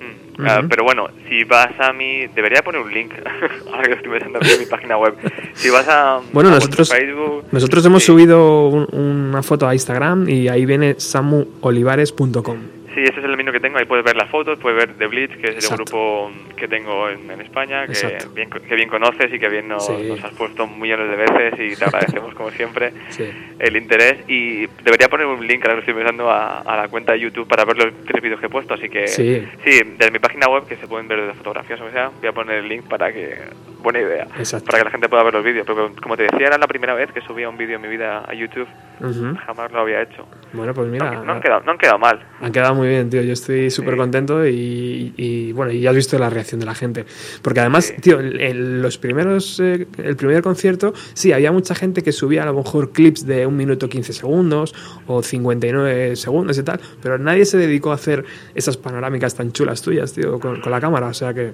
[0.00, 0.46] Mm.
[0.46, 2.26] Ah, pero bueno, si vas a mi...
[2.28, 3.12] Debería poner un link,
[3.72, 5.14] ahora que estoy pensando en mi página web.
[5.52, 7.44] Si vas a, Bueno, a nosotros, Facebook...
[7.52, 8.06] nosotros hemos sí.
[8.06, 8.88] subido un-
[9.30, 12.56] una foto a Instagram y ahí viene samuolivares.com.
[13.00, 13.78] Sí, ese es el dominio que tengo.
[13.78, 15.74] Ahí puedes ver las fotos, puedes ver The Bleach, que es Exacto.
[15.74, 19.68] el grupo que tengo en, en España, que bien, que bien conoces y que bien
[19.68, 19.94] nos, Sí.
[20.06, 23.24] nos has puesto millones de veces y te agradecemos como siempre Sí.
[23.58, 24.28] el interés.
[24.28, 27.48] Y debería poner un link, ahora que estoy pensando, a, a la cuenta de YouTube
[27.48, 28.74] para ver los tres vídeos que he puesto.
[28.74, 29.46] Así que, Sí.
[29.64, 32.32] desde mi página web, que se pueden ver desde fotografías o lo sea, voy a
[32.32, 33.38] poner el link para que.
[33.82, 34.24] Buena idea.
[34.36, 34.66] Exacto.
[34.66, 35.66] Para que la gente pueda ver los vídeos.
[35.66, 38.22] Pero como te decía, era la primera vez que subía un vídeo en mi vida
[38.28, 38.68] a YouTube.
[39.00, 39.34] Ujú.
[39.46, 40.28] Jamás lo había hecho.
[40.52, 42.20] Bueno, pues No, mira, no han quedado, no han quedado mal.
[42.42, 43.22] Han quedado muy bien, tío.
[43.22, 46.74] Yo estoy súper contento y, y, bueno, y ya has visto la reacción de la
[46.74, 47.04] gente.
[47.42, 52.12] Porque además, tío, el- los primeros, eh, el primer concierto, sí, había mucha gente que
[52.12, 54.74] subía a lo mejor clips de un minuto 15 segundos
[55.06, 58.24] o 59 segundos y tal, pero nadie se dedicó a hacer
[58.54, 61.06] esas panorámicas tan chulas tuyas, tío, con, con la cámara.
[61.08, 61.52] O sea que.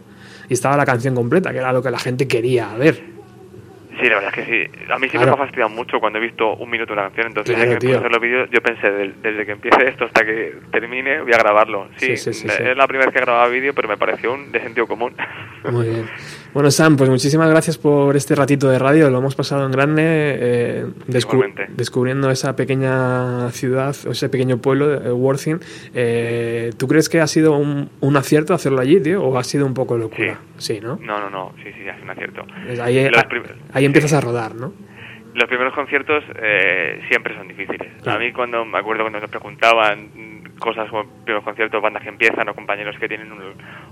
[0.49, 3.15] Y estaba la canción completa, que era lo que la gente quería ver.
[4.00, 4.85] Sí, la verdad es que sí.
[4.92, 5.26] A mí Claro.
[5.26, 7.28] me ha fastidiado mucho cuando he visto un minuto de una canción.
[7.28, 11.22] Entonces, Claro, que hacer los vídeos, yo pensé, desde que empiece esto hasta que termine,
[11.22, 11.88] voy a grabarlo.
[11.96, 14.52] Sí, Sí, sí, sí, es la primera vez que grababa vídeo, pero me pareció un
[14.52, 15.14] de sentido común.
[15.70, 16.11] Muy bien.
[16.57, 19.11] Bueno, Sam, pues muchísimas gracias por este ratito de radio.
[19.11, 21.66] Lo hemos pasado en grande, eh, descu- Igualmente.
[21.77, 25.59] descubriendo esa pequeña ciudad, o ese pequeño pueblo de Worthing.
[25.92, 29.66] Eh, ¿Tú crees que ha sido un, un acierto hacerlo allí, tío, o ha sido
[29.66, 30.40] un poco locura?
[30.57, 30.99] Sí, ¿no?
[31.03, 32.40] No, no, no, sí, sí, es un acierto.
[32.83, 33.42] Ahí, prim-
[33.75, 34.16] ahí empiezas sí.
[34.16, 34.73] a rodar, ¿no?
[35.37, 38.07] Los primeros conciertos eh, siempre son difíciles.
[38.09, 40.09] A mí cuando me acuerdo cuando nos preguntaban
[40.59, 43.42] cosas como primeros conciertos, bandas que empiezan o compañeros que tienen un,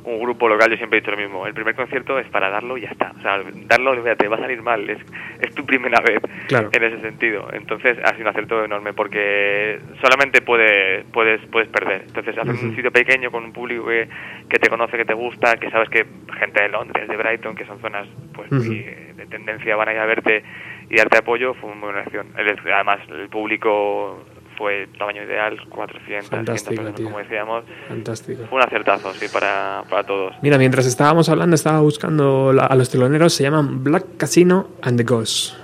[0.04, 1.46] un grupo local, yo siempre he dicho lo mismo.
[1.46, 3.12] El primer concierto es para darlo y ya está.
[3.18, 4.88] O sea, darlo, te va a salir mal.
[4.88, 4.98] Es,
[5.40, 6.70] es tu primera vez Claro.
[6.72, 7.48] en ese sentido.
[7.52, 12.04] Entonces ha sido un acierto enorme porque solamente puedes puedes puedes perder.
[12.06, 14.08] Entonces hacer un sitio pequeño con un público que,
[14.48, 16.06] que te conoce, que te gusta, que sabes que
[16.38, 19.98] gente de Londres, de Brighton, que son zonas pues eh, de tendencia van a ir
[19.98, 20.42] a verte
[20.90, 22.26] y darte apoyo fue una buena acción.
[22.36, 24.24] Además, el público
[24.56, 27.64] fue tamaño ideal, 400, 500 Fantástico, personas, como decíamos.
[27.88, 28.42] Fantástico.
[28.48, 30.34] Fue un acertazo, sí, para, para todos.
[30.42, 34.96] Mira, mientras estábamos hablando, estaba buscando la- a los teloneros, se llaman Black Casino and
[34.96, 35.56] the Ghosts.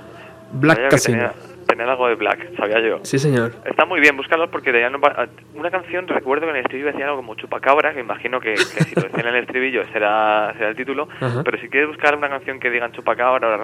[0.52, 1.30] Black Casino.
[1.70, 2.98] Tenía algo de Black, sabía yo.
[3.02, 3.52] Sí, señor.
[3.64, 7.04] Está muy bien, búscalos porque tenían una, una canción, recuerdo que en el estribillo decía
[7.06, 10.70] algo como Chupacabra, que imagino que, que si lo decían en el estribillo será, será
[10.70, 11.08] el título,
[11.44, 13.58] pero si quieres buscar una canción que digan Chupacabra,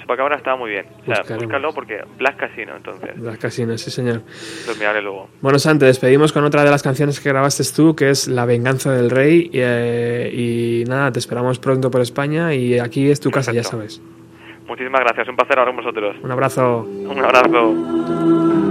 [0.00, 0.86] Chupacabra está muy bien.
[1.02, 1.44] O sea, Buscaremos.
[1.44, 4.22] búscalo porque Black Casino, entonces, Black Casino, sí, señor.
[4.66, 5.28] lo miraré luego.
[5.40, 8.44] Bueno, Sam, te despedimos con otra de las canciones que grabaste tú, que es La
[8.46, 9.50] venganza del rey.
[9.52, 13.64] Y, eh, y nada, te esperamos pronto por España y aquí es tu casa, ya
[13.64, 14.00] sabes.
[14.68, 16.16] Muchísimas gracias, un placer hablar con vosotros.
[16.22, 16.86] Un abrazo.
[16.86, 18.67] Un abrazo.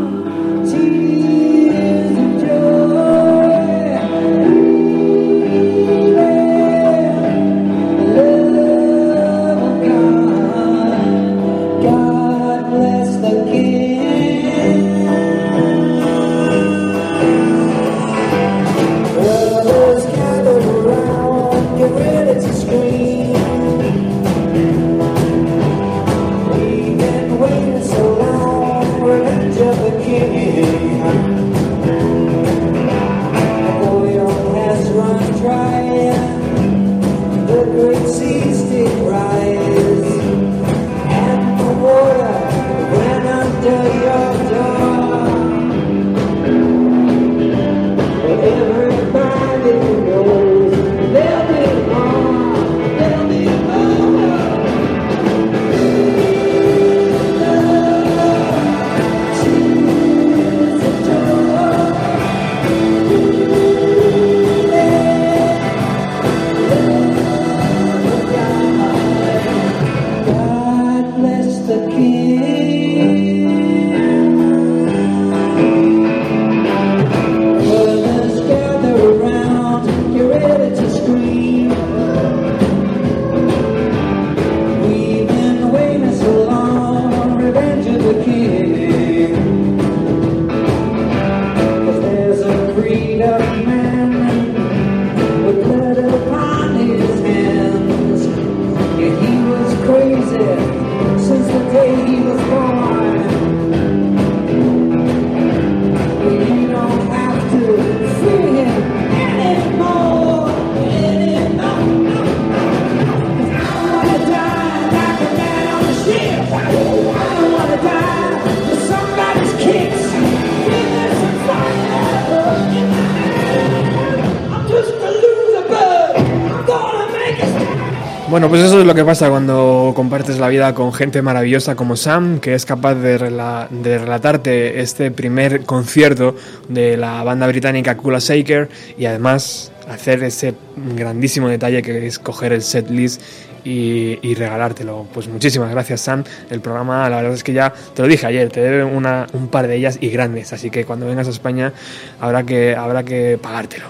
[128.97, 133.19] Que pasa cuando compartes la vida con gente maravillosa como Sam, que es capaz de,
[133.19, 136.35] rela- de relatarte este primer concierto
[136.67, 140.55] de la banda británica Kula Shaker y además hacer ese
[140.95, 143.21] grandísimo detalle que es coger el set list
[143.63, 145.05] y, y regalártelo.
[145.13, 146.23] Pues muchísimas gracias Sam.
[146.49, 149.47] El programa, la verdad es que ya te lo dije ayer, te debe una, un
[149.49, 151.71] par de ellas y grandes, así que cuando vengas a España
[152.19, 153.85] habrá que, habrá que pagártelo.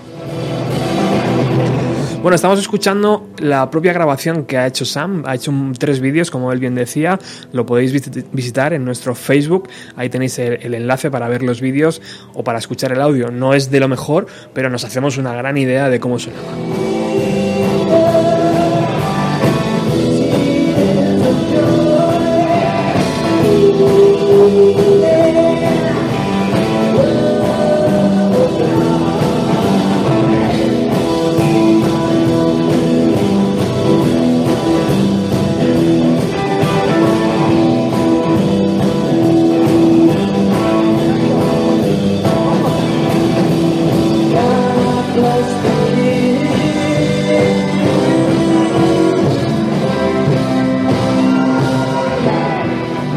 [2.21, 5.23] Bueno, estamos escuchando la propia grabación que ha hecho Sam.
[5.25, 7.19] Ha hecho tres vídeos, como él bien decía.
[7.53, 9.69] Lo podéis visit- visitar en nuestro Facebook.
[9.95, 12.01] Ahí tenéis el, el enlace para ver los vídeos
[12.33, 13.29] o para escuchar el audio.
[13.31, 16.96] No es de lo mejor, pero nos hacemos una gran idea de cómo sonaba.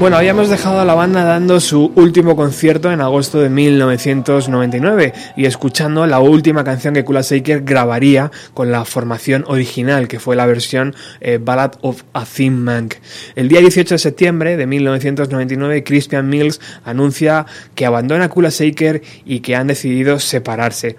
[0.00, 5.44] Bueno, habíamos dejado a la banda dando su último concierto en agosto de 1999 y
[5.44, 10.46] escuchando la última canción que Kula Shaker grabaría con la formación original, que fue la
[10.46, 12.88] versión eh, Ballad of a Thin Man.
[13.36, 19.40] El día 18 de septiembre de 1999, Crispian Mills anuncia que abandona Kula Shaker y
[19.40, 20.96] que han decidido separarse.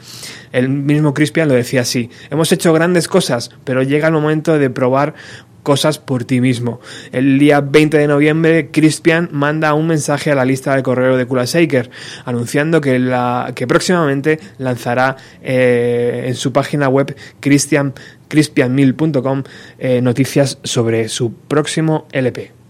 [0.51, 4.69] El mismo Crispian lo decía así: Hemos hecho grandes cosas, pero llega el momento de
[4.69, 5.15] probar
[5.63, 6.79] cosas por ti mismo.
[7.11, 11.25] El día 20 de noviembre, Crispian manda un mensaje a la lista de correo de
[11.25, 11.89] Kula Shaker,
[12.25, 17.93] anunciando que, la, que próximamente lanzará eh, en su página web cristian,
[18.27, 19.43] crispianmil.com
[19.79, 22.60] eh, noticias sobre su próximo LP.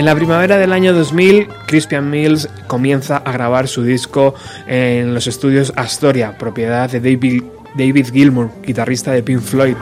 [0.00, 4.34] En la primavera del año 2000, Crispian Mills comienza a grabar su disco
[4.66, 7.42] en los estudios Astoria, propiedad de David,
[7.74, 9.74] David Gilmour, guitarrista de Pink Floyd.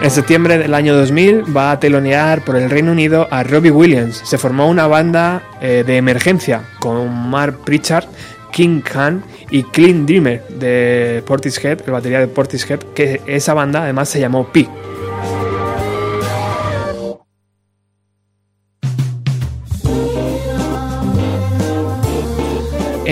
[0.00, 4.22] En septiembre del año 2000 va a telonear por el Reino Unido a Robbie Williams.
[4.24, 8.06] Se formó una banda eh, de emergencia con Mark Pritchard,
[8.52, 14.08] King Khan y Clint Dreamer de Portishead, el batería de Portishead, que esa banda además
[14.08, 14.68] se llamó Pi.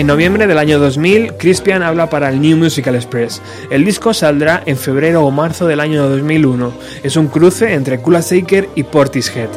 [0.05, 3.41] En noviembre del año 2000, Crispian habla para el New Musical Express.
[3.71, 6.73] El disco saldrá en febrero o marzo del año 2001.
[7.01, 9.49] Es un cruce entre Kula Shaker y Portishead.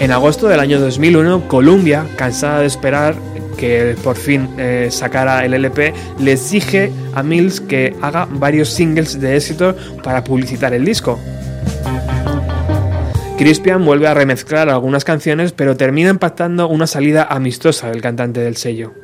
[0.00, 3.14] En agosto del año 2001, Columbia, cansada de esperar
[3.58, 9.20] que por fin eh, sacara el LP, le exige a Mills que haga varios singles
[9.20, 11.20] de éxito para publicitar el disco.
[13.38, 18.56] Crispian vuelve a remezclar algunas canciones, pero termina impactando una salida amistosa del cantante del
[18.56, 18.94] sello.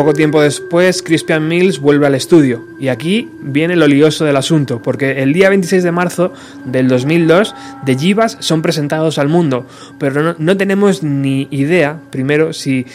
[0.00, 4.80] Poco tiempo después, Crispian Mills vuelve al estudio, y aquí viene lo lioso del asunto,
[4.80, 6.32] porque el día 26 de marzo
[6.64, 9.66] del 2002, The Jivas son presentados al mundo,
[9.98, 12.86] pero no, tenemos ni idea, primero, si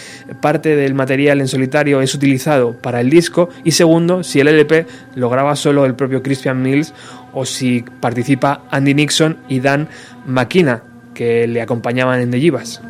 [0.42, 4.88] parte del material en solitario es utilizado para el disco, y segundo, si el LP
[5.14, 6.92] lo graba solo el propio Crispian Mills
[7.34, 9.90] o si participa Andy Nixon y Dan
[10.26, 10.82] McKenna,
[11.14, 12.82] que le acompañaban en The Jivas.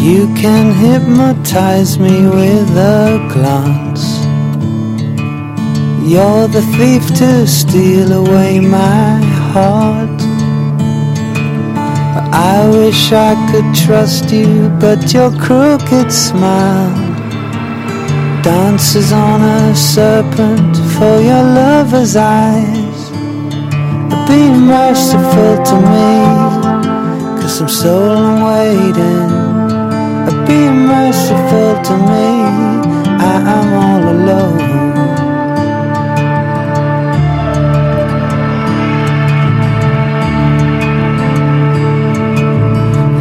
[0.00, 4.24] You can hypnotize me with a glance.
[6.10, 9.20] You're the thief to steal away my
[9.52, 10.20] heart.
[12.32, 16.96] I wish I could trust you, but your crooked smile
[18.42, 23.10] dances on a serpent for your lover's eyes.
[24.26, 29.39] Be merciful to me, cause I'm so long waiting.
[30.46, 32.28] Be merciful to me,
[33.32, 34.60] I am all alone.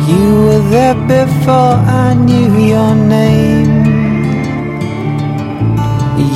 [0.10, 1.76] You were there before
[2.06, 3.74] I knew your name.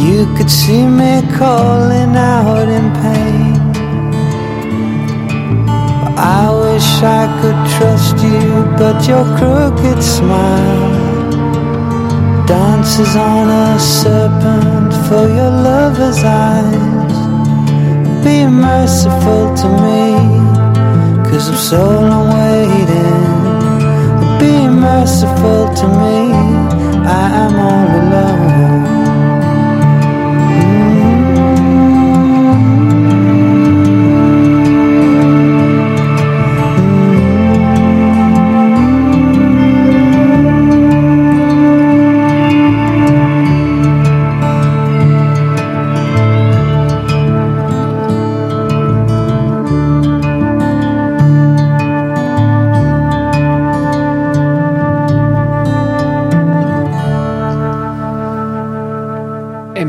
[0.06, 3.53] You could see me calling out in pain.
[6.16, 11.14] I wish I could trust you, but your crooked smile
[12.46, 17.18] dances on a serpent for your lover's eyes.
[18.24, 20.04] Be merciful to me,
[21.30, 23.34] cause I'm so long waiting.
[24.40, 26.20] Be merciful to me,
[27.22, 28.83] I am all alone.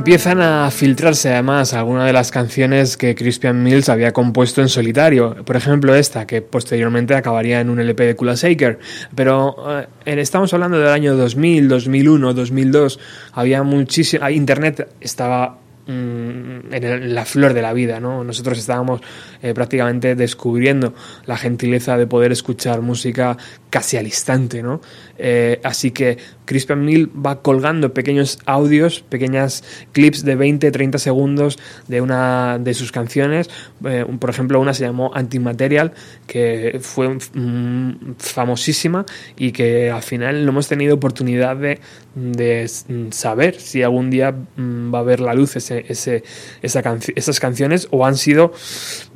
[0.04, 5.34] Empiezan a filtrarse además algunas de las canciones que Crispian Mills había compuesto en solitario.
[5.46, 8.78] Por ejemplo, esta, que posteriormente acabaría en un LP de Kula Shaker.
[9.14, 13.00] Pero eh, estamos hablando del año 2000, 2001, 2002.
[13.32, 14.28] Había muchísimo.
[14.28, 18.24] Internet estaba mm, en la flor de la vida, ¿no?
[18.24, 19.00] Nosotros estábamos
[19.40, 20.92] eh, prácticamente descubriendo
[21.24, 23.38] la gentileza de poder escuchar música
[23.70, 24.82] casi al instante, ¿no?
[25.18, 31.58] Eh, así que Crispian Mill va colgando pequeños audios, pequeñas clips de 20-30 segundos
[31.88, 33.48] de una de sus canciones.
[33.84, 35.92] Eh, por ejemplo, una se llamó Antimaterial,
[36.26, 39.06] que fue mm, famosísima
[39.36, 41.80] y que al final no hemos tenido oportunidad de,
[42.14, 42.68] de
[43.10, 46.84] saber si algún día mm, va a ver la luz ese, esa
[47.14, 48.52] esas canciones o han sido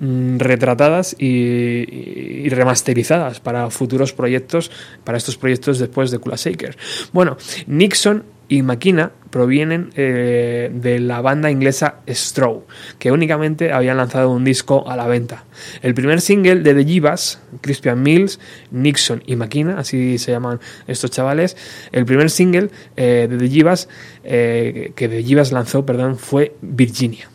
[0.01, 4.71] mm, retratadas y, y, remasterizadas para futuros proyectos,
[5.05, 6.77] para estos proyectos después de Kula Shaker.
[7.13, 7.37] Bueno,
[7.67, 12.65] Nixon y Makina provienen eh, de la banda inglesa Strow,
[12.99, 15.45] que únicamente habían lanzado un disco a la venta.
[15.83, 21.11] El primer single de The Jivas, Crispian Mills, Nixon y Makina, así se llaman estos
[21.11, 21.57] chavales,
[21.93, 23.89] el primer single eh, de The Jivas
[24.25, 27.29] eh, que The Jivas lanzó, perdón, fue Virginia.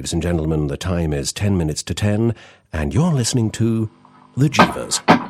[0.00, 0.68] Ladies and gentlemen.
[0.68, 2.34] The time is 10 minutes to 10,
[2.72, 3.90] and you're listening to
[4.34, 5.02] The Jeevers.
[5.06, 5.20] Oh,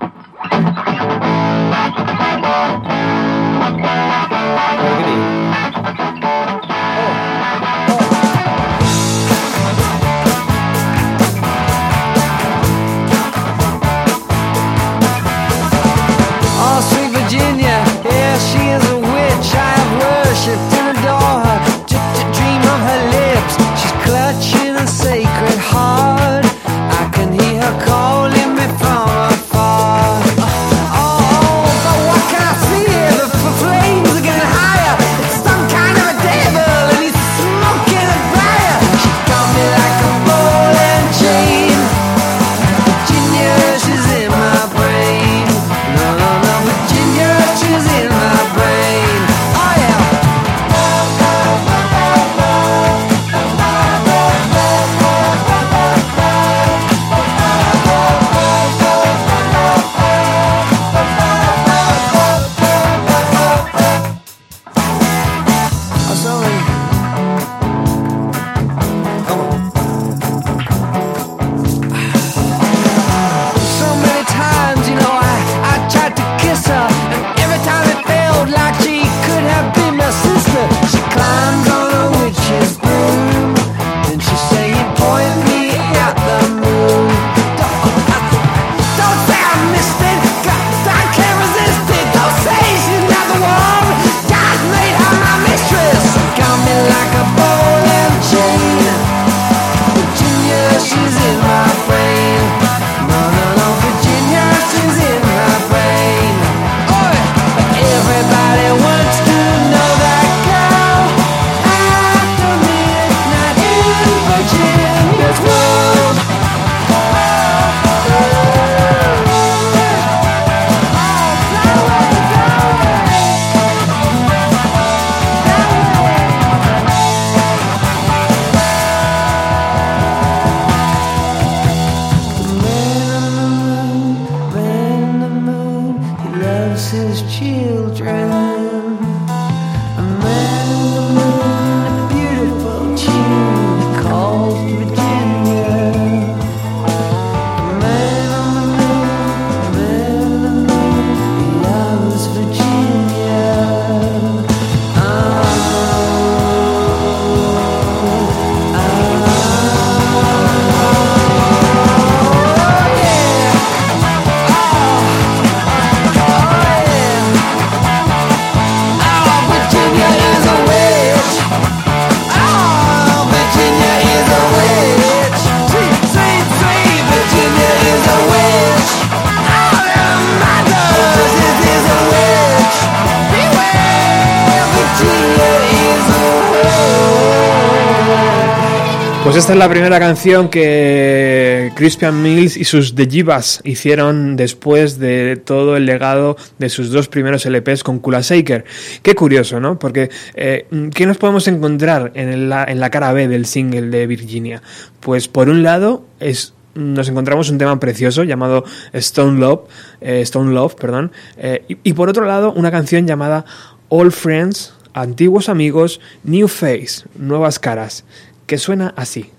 [189.51, 195.43] esta es la primera canción que Crispian Mills y sus The Jivas hicieron después de
[195.45, 198.65] todo el legado de sus dos primeros LPs con Kula Shaker.
[199.03, 199.77] Qué curioso, ¿no?
[199.77, 204.63] Porque eh, ¿qué nos podemos encontrar en la, cara B del single de Virginia?
[205.01, 209.63] Pues por un lado es nos encontramos un tema precioso llamado Stone Love,
[210.01, 213.45] eh, Stone Love, perdón, eh, y, y por otro lado una canción llamada
[213.89, 218.05] All Friends, Antiguos Amigos, New Face, Nuevas Caras,
[218.47, 219.33] que suena así.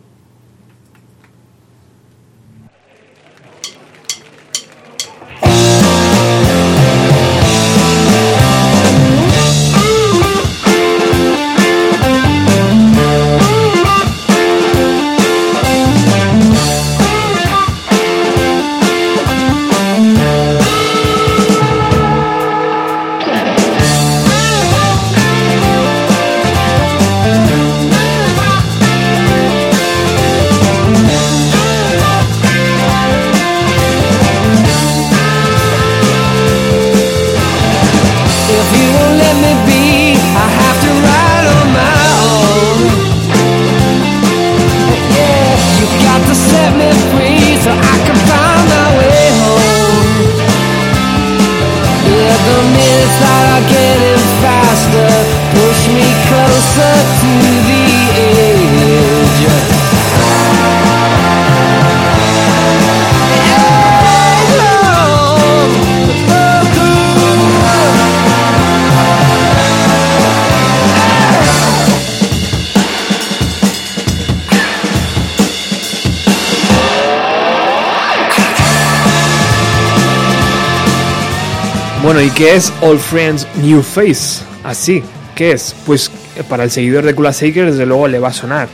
[82.23, 84.43] ¿Y qué es All Friends New Face?
[84.63, 85.03] Así,
[85.33, 85.75] ¿qué es?
[85.85, 88.67] Pues eh, para el seguidor de Kula Shaker desde luego le va a sonar.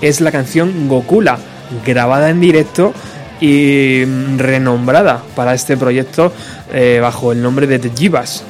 [0.00, 1.38] Es la canción Gokula,
[1.84, 2.92] grabada en directo
[3.40, 6.32] y mm, renombrada para este proyecto
[6.72, 8.44] eh, bajo el nombre de The Jivas.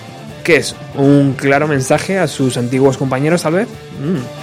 [0.45, 0.75] ¿Qué es?
[0.97, 3.69] ¿Un claro mensaje a sus antiguos compañeros tal vez?
[3.69, 4.42] Mm.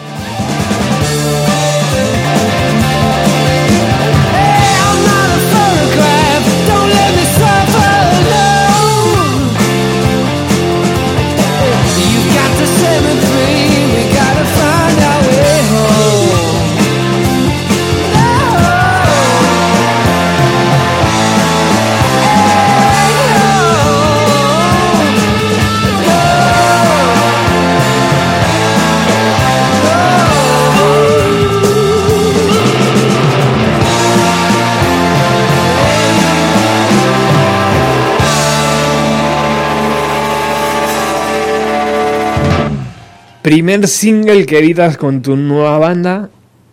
[43.49, 46.29] Primer single que editas con tu nueva banda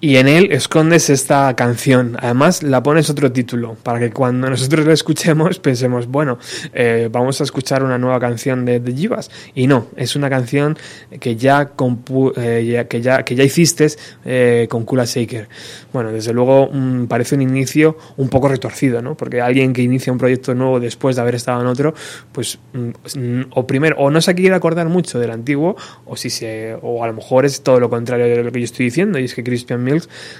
[0.06, 2.16] y en él escondes esta canción.
[2.20, 6.38] Además, la pones otro título para que cuando nosotros la escuchemos pensemos, bueno,
[6.72, 9.32] eh, vamos a escuchar una nueva canción de The Jivas.
[9.56, 10.78] Y no, es una canción
[11.18, 13.88] que ya, compu- eh, que ya, que ya hiciste
[14.24, 15.48] eh, con Kula Shaker.
[15.92, 19.16] Bueno, desde luego mm, parece un inicio un poco retorcido, ¿no?
[19.16, 21.94] Porque alguien que inicia un proyecto nuevo después de haber estado en otro,
[22.30, 26.76] pues mm, o primero, o no se quiere acordar mucho del antiguo, o si se,
[26.80, 29.24] o a lo mejor es todo lo contrario de lo que yo estoy diciendo, y
[29.24, 29.82] es que Crispian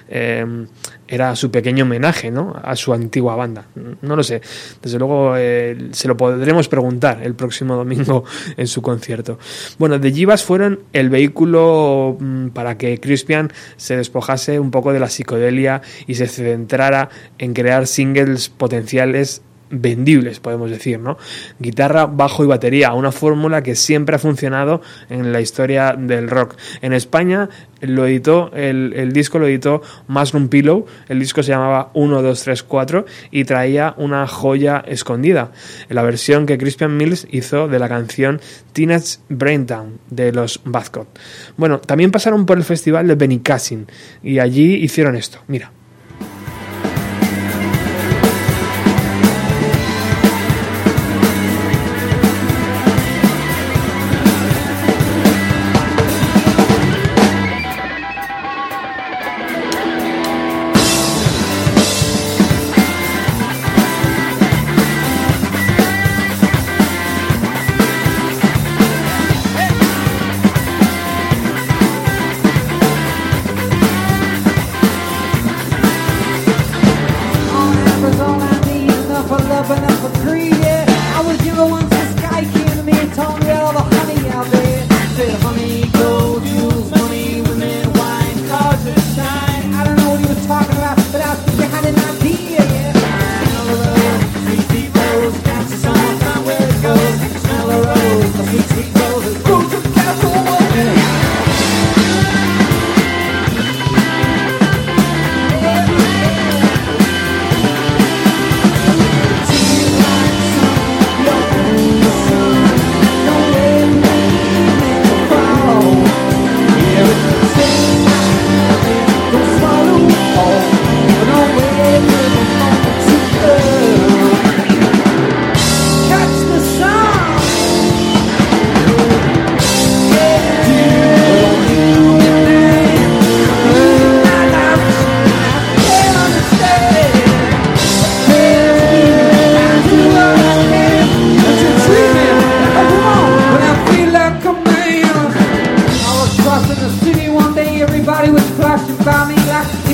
[0.09, 0.67] Eh,
[1.09, 2.33] era su pequeño homenaje.
[2.63, 3.67] A su antigua banda.
[4.03, 4.41] No lo sé.
[4.83, 8.25] Desde luego eh, se lo podremos preguntar el próximo domingo
[8.57, 9.39] en su concierto.
[9.79, 15.01] Bueno, The Jivas fueron el vehículo mm, para que Crispian se despojase un poco de
[15.01, 21.19] la psicodelia y se centrara en crear singles potenciales vendibles, podemos decir, ¿no?
[21.59, 26.57] Guitarra, bajo y batería, una fórmula que siempre ha funcionado en la historia del rock.
[26.83, 27.49] En España
[27.81, 32.43] lo editó, el, el disco lo editó Mushroom Pillow, el disco se llamaba 1, 2,
[32.43, 35.53] 3, 4 y traía una joya escondida,
[35.89, 38.41] la versión que Crispian Mills hizo de la canción
[38.73, 41.09] Teenage Braindown de los Bazcot.
[41.57, 43.87] Bueno, también pasaron por el festival de Benicassin
[44.23, 45.73] y allí hicieron esto, mira.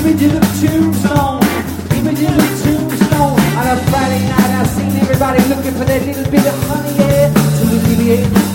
[0.05, 1.39] Images of tombstone,
[1.95, 3.39] images of tombstone.
[3.55, 7.31] On a Friday night, I seen everybody looking for that little bit of honey, yeah,
[7.31, 8.52] to alleviate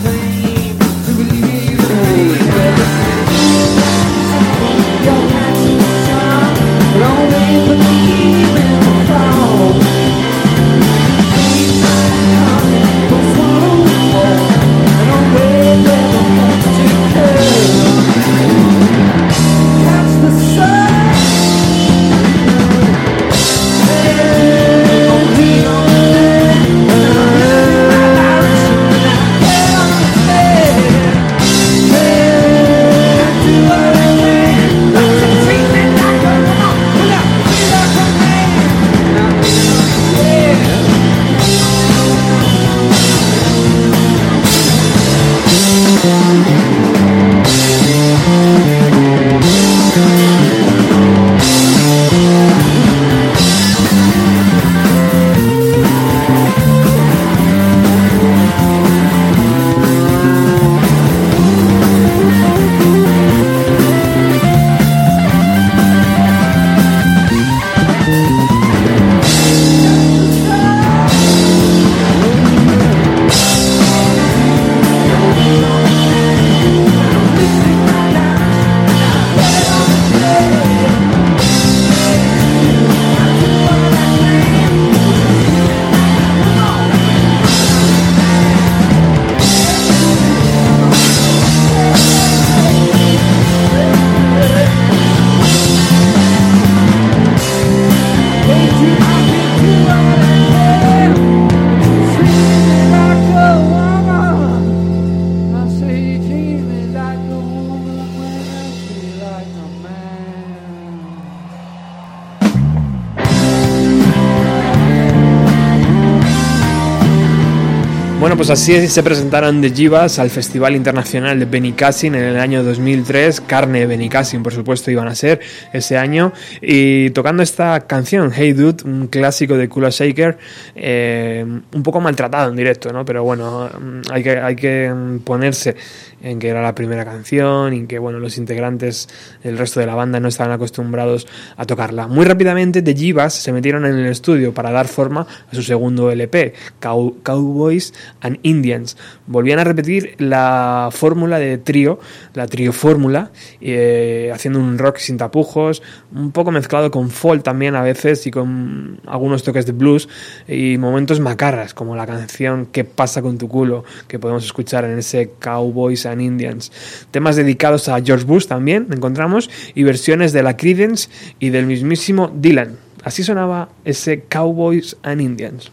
[118.48, 123.42] pues así se presentaron The Jivas al Festival Internacional de Benicassin en el año 2003.
[123.42, 125.40] Carne Benicassin, por supuesto, iban a ser
[125.74, 126.32] ese año.
[126.62, 130.38] Y tocando esta canción, Hey Dude, un clásico de Kula Shaker,
[130.74, 133.04] eh, un poco maltratado en directo, ¿no?
[133.04, 133.68] Pero bueno,
[134.10, 134.94] hay que, hay que
[135.24, 135.76] ponerse
[136.22, 139.08] en que era la primera canción y que bueno, los integrantes
[139.42, 142.06] del resto de la banda no estaban acostumbrados a tocarla.
[142.06, 146.10] Muy rápidamente The Jivas se metieron en el estudio para dar forma a su segundo
[146.10, 148.96] LP, Cow Cowboys and Indians.
[149.26, 151.98] Volvían a repetir la fórmula de trío,
[152.34, 157.74] la trío fórmula, eh, haciendo un rock sin tapujos, un poco mezclado con folk también
[157.74, 160.08] a veces y con algunos toques de blues
[160.46, 163.84] y momentos macarras como la canción ¿Qué pasa con tu culo?
[164.06, 166.72] que podemos escuchar en ese Cowboys and Indians.
[167.10, 172.32] Temas dedicados a George Bush también encontramos y versiones de la Creedence y del mismísimo
[172.34, 172.78] Dylan.
[173.04, 175.70] Así sonaba ese Cowboys and Indians.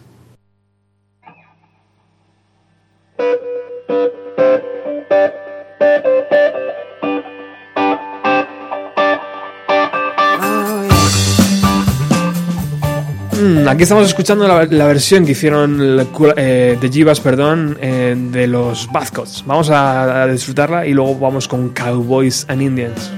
[13.68, 19.44] Aquí estamos escuchando la, versión que hicieron eh, de Jivas, perdón, eh, de los Buzzcocks.
[19.46, 23.12] Vamos a disfrutarla y luego vamos con Cowboys and Indians.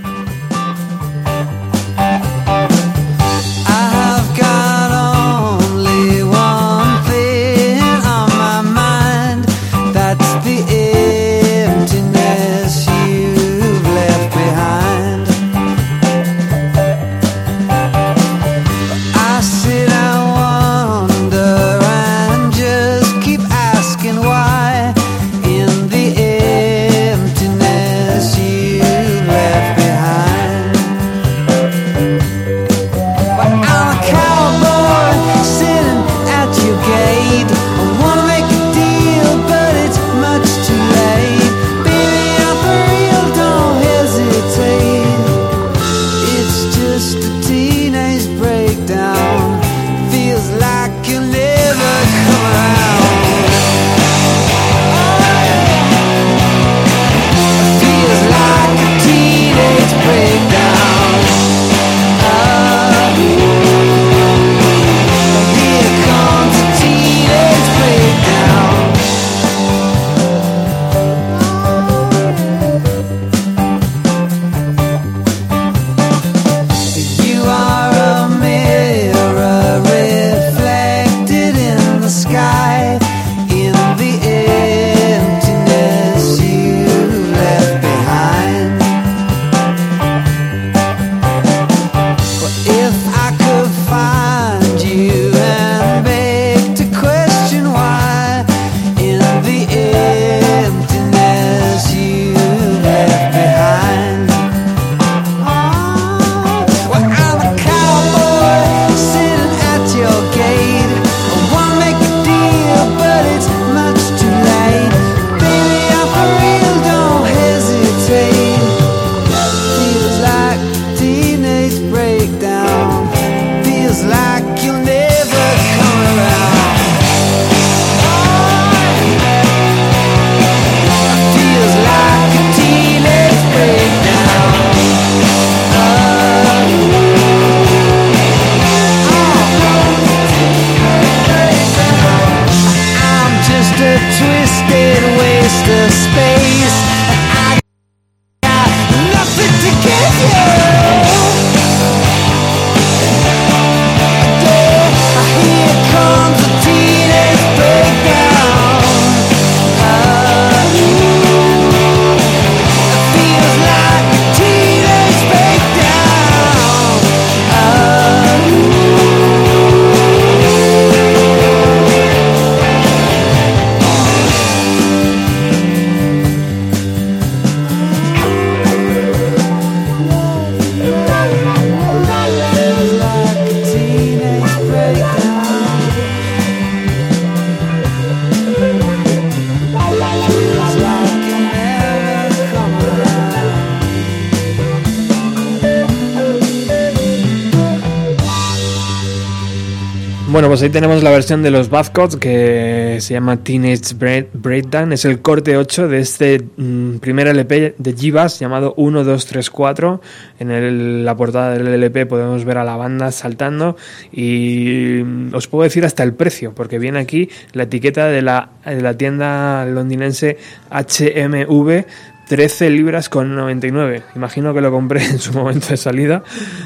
[200.58, 204.91] Pues ahí tenemos la versión de los Buzzcocks que se llama Teenage Break- Breakdown.
[204.91, 210.01] Es el corte 8 de este mm, primer LP de Givas llamado 1234.
[210.39, 213.78] En la portada del LP podemos ver a la banda saltando
[214.12, 218.49] y mm, os puedo decir hasta el precio, porque viene aquí la etiqueta de la,
[218.66, 220.39] de la tienda londinense
[220.72, 221.86] HMV
[222.28, 224.03] 13 libras con 99.
[224.15, 226.23] Imagino que lo compré en su momento de salida,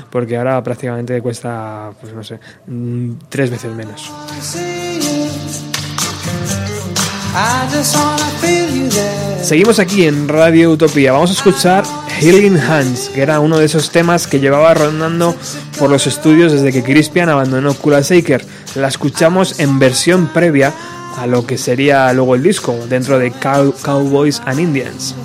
[0.10, 4.12] porque ahora prácticamente cuesta, pues no sé, mm, tres veces menos.
[9.42, 11.12] Seguimos aquí en Radio Utopía.
[11.14, 11.84] Vamos a escuchar
[12.20, 15.36] Healing Hands, que era uno de esos temas que llevaba rondando
[15.80, 18.46] por los estudios desde que Crispian abandonó Kula Shaker.
[18.76, 20.74] La escuchamos en versión previa
[21.18, 25.16] a lo que sería luego el disco, dentro de Cow- Cowboys and Indians.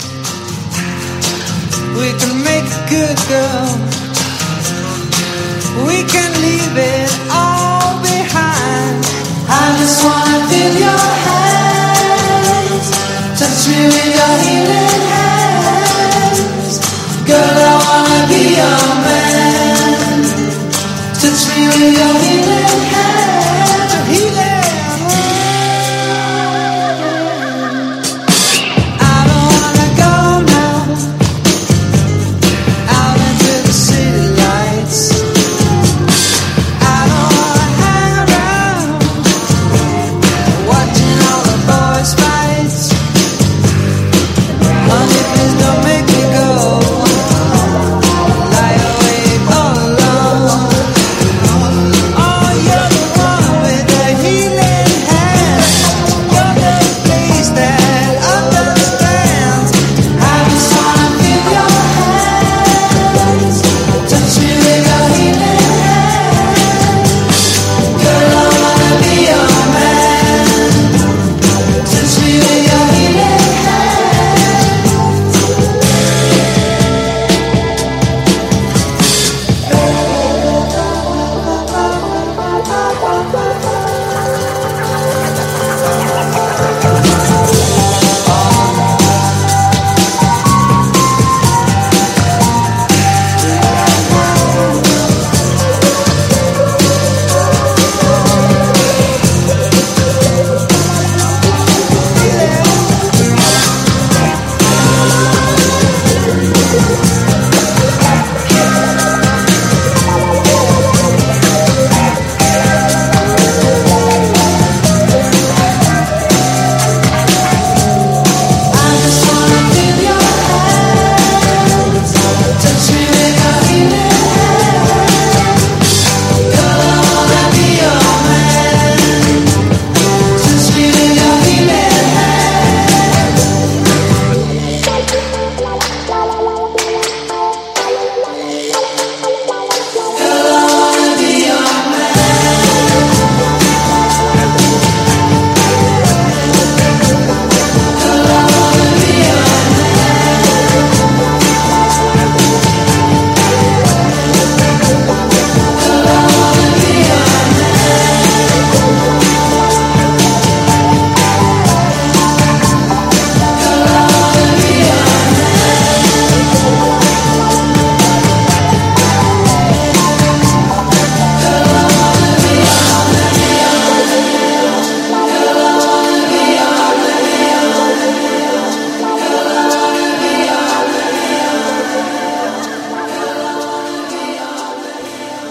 [1.96, 3.68] We can make a good girl.
[5.88, 9.00] We can leave it all behind.
[9.48, 12.86] I just wanna feel your hands.
[13.40, 16.74] Touch me with your healing hands.
[17.24, 20.20] Girl, I wanna be your man.
[21.20, 22.45] Touch me with your healing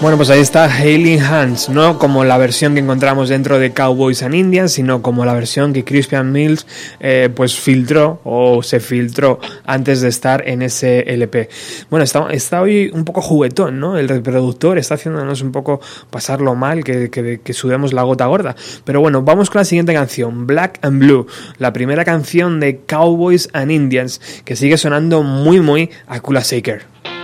[0.06, 4.22] Bueno, pues ahí está Hailing Hands, no como la versión que encontramos dentro de Cowboys
[4.22, 6.64] and Indians, sino como la versión que Crispian Mills
[7.00, 11.48] eh, pues filtró o se filtró antes de estar en ese LP.
[11.90, 13.98] Bueno, está, está hoy un poco juguetón, ¿no?
[13.98, 18.54] El reproductor está haciéndonos un poco pasarlo mal, que, que, sudemos la gota gorda.
[18.84, 21.26] Pero bueno, vamos con la siguiente canción, Black and Blue,
[21.58, 27.15] la primera canción de Cowboys and Indians, que sigue sonando muy, muy a Kula Shaker.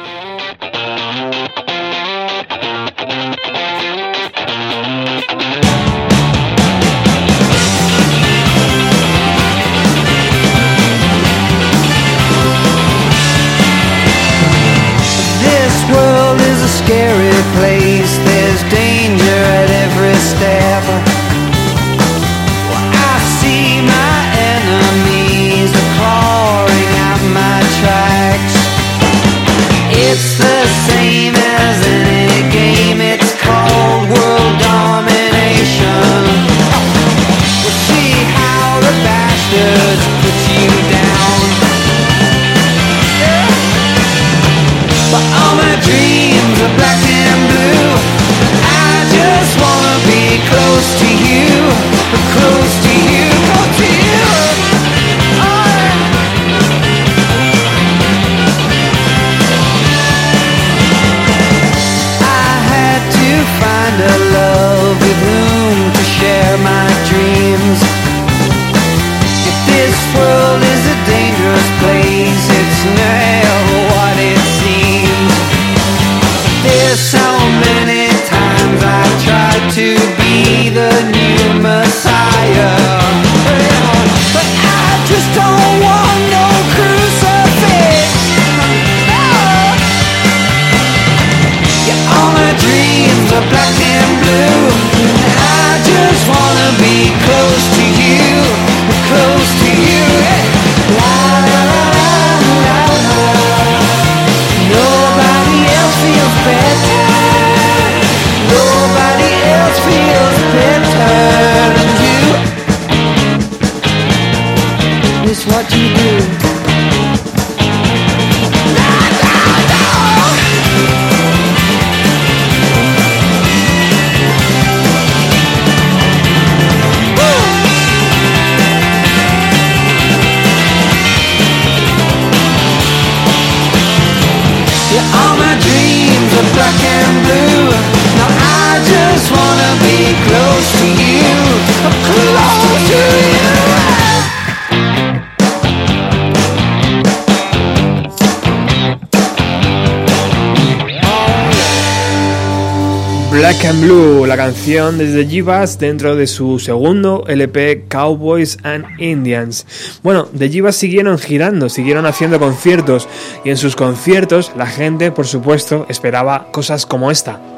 [154.32, 159.66] la canción desde Jivas dentro de su segundo LP Cowboys and Indians.
[160.02, 163.08] Bueno, de Jivas siguieron girando, siguieron haciendo conciertos
[163.44, 167.51] y en sus conciertos la gente, por supuesto, esperaba cosas como esta.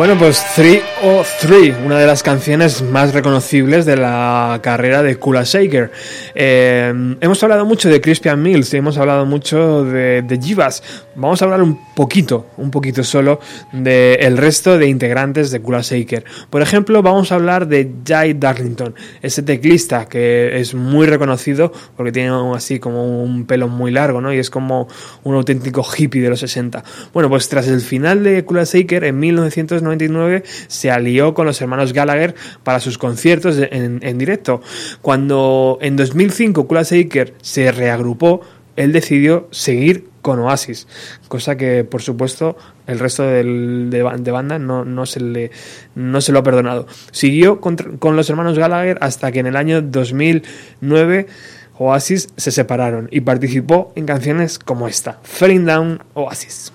[0.00, 5.90] Bueno, pues 303, una de las canciones más reconocibles de la carrera de Kula Shaker.
[6.34, 10.38] Eh, hemos hablado mucho de Crispian Mills y hemos hablado mucho de, de.
[11.20, 13.40] Vamos a hablar un poquito, un poquito solo,
[13.72, 16.24] del resto de integrantes de Kula Shaker.
[16.48, 22.10] Por ejemplo, vamos a hablar de Jay Darlington, ese teclista que es muy reconocido porque
[22.10, 24.32] tiene así como un pelo muy largo, ¿no?
[24.32, 24.88] Y es como
[25.22, 26.82] un auténtico hippie de los 60.
[27.12, 31.92] Bueno, pues tras el final de Kula Shaker, en 1999, se alió con los hermanos
[31.92, 34.62] Gallagher para sus conciertos en, en directo.
[35.02, 38.40] Cuando en 2005 Kula Shaker se reagrupó,
[38.76, 40.86] él decidió seguir con Oasis,
[41.28, 42.56] cosa que por supuesto
[42.86, 45.50] el resto de, de, banda no, no, se le,
[45.94, 46.86] no se lo ha perdonado.
[47.12, 51.26] Siguió con, con los hermanos Gallagher hasta que en el año 2009
[51.78, 56.72] Oasis se separaron y participó en canciones como esta, Falling Down Oasis.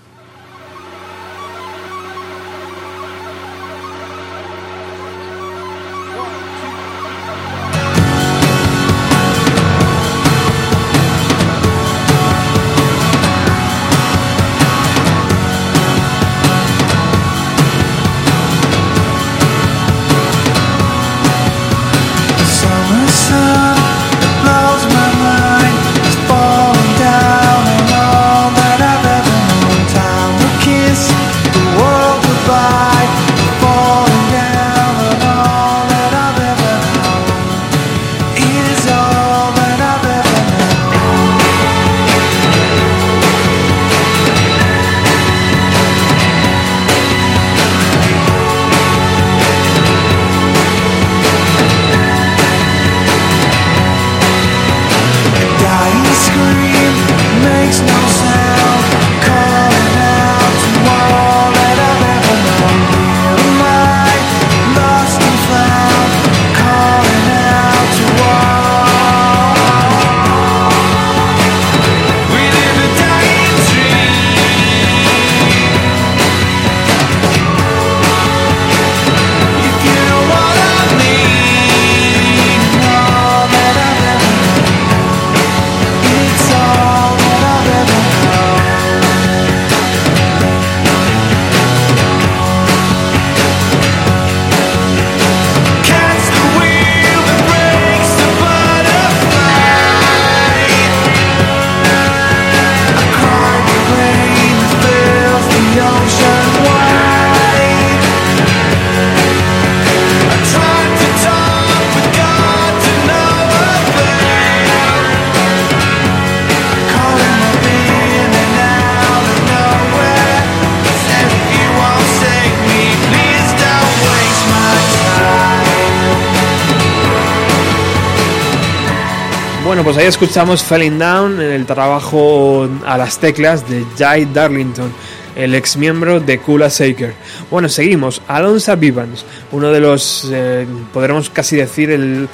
[130.07, 134.94] Escuchamos Falling Down en el trabajo a las teclas de Jay Darlington,
[135.36, 137.15] el ex miembro de Kula Shaker.
[137.49, 138.22] Bueno, seguimos.
[138.27, 142.30] Alonso Vivans, uno de los, eh, podremos casi decir, el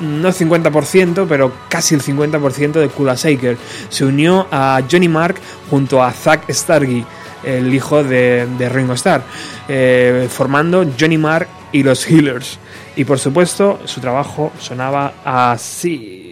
[0.00, 3.56] no el 50%, pero casi el 50% de Kula Shaker.
[3.90, 5.36] Se unió a Johnny Mark
[5.70, 7.04] junto a Zack Stargy,
[7.44, 9.22] el hijo de, de Ringo Starr,
[9.68, 12.58] eh, formando Johnny Mark y los Healers.
[12.96, 16.23] Y por supuesto, su trabajo sonaba así.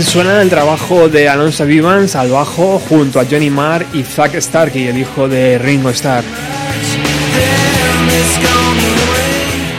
[0.00, 4.40] Así suena el trabajo de Alonso Vivans al bajo junto a Johnny Marr y Zack
[4.40, 6.22] Starkey, el hijo de Ringo Starr.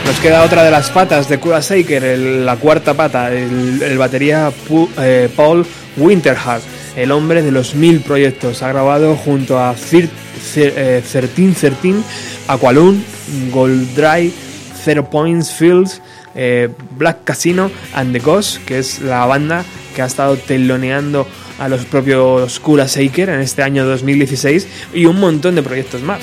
[0.04, 4.52] Nos queda otra de las patas de Kura Shaker, la cuarta pata, el, batería
[4.98, 5.64] eh, Paul
[5.96, 6.62] Winterhart,
[6.96, 8.62] el hombre de los mil proyectos.
[8.62, 11.94] Ha grabado junto a eh, 1313,
[12.46, 13.02] Aqualun,
[13.50, 14.30] Gold Dry,
[14.84, 16.02] Zero Points Fields,
[16.34, 16.68] eh,
[16.98, 19.64] Black Casino and the Ghost, que es la banda
[19.94, 21.26] que ha estado teloneando
[21.58, 26.22] a los propios Kura Shaker en este año 2016 y un montón de proyectos más.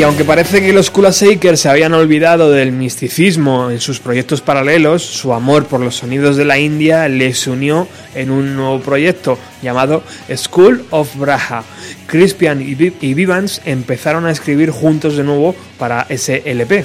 [0.00, 4.40] Y aunque parece que los Kula Shakers se habían olvidado del misticismo en sus proyectos
[4.40, 9.38] paralelos, su amor por los sonidos de la India les unió en un nuevo proyecto
[9.60, 10.02] llamado
[10.34, 11.64] School of Braha.
[12.06, 12.74] Crispian y
[13.12, 16.82] Vivans empezaron a escribir juntos de nuevo para ese LP.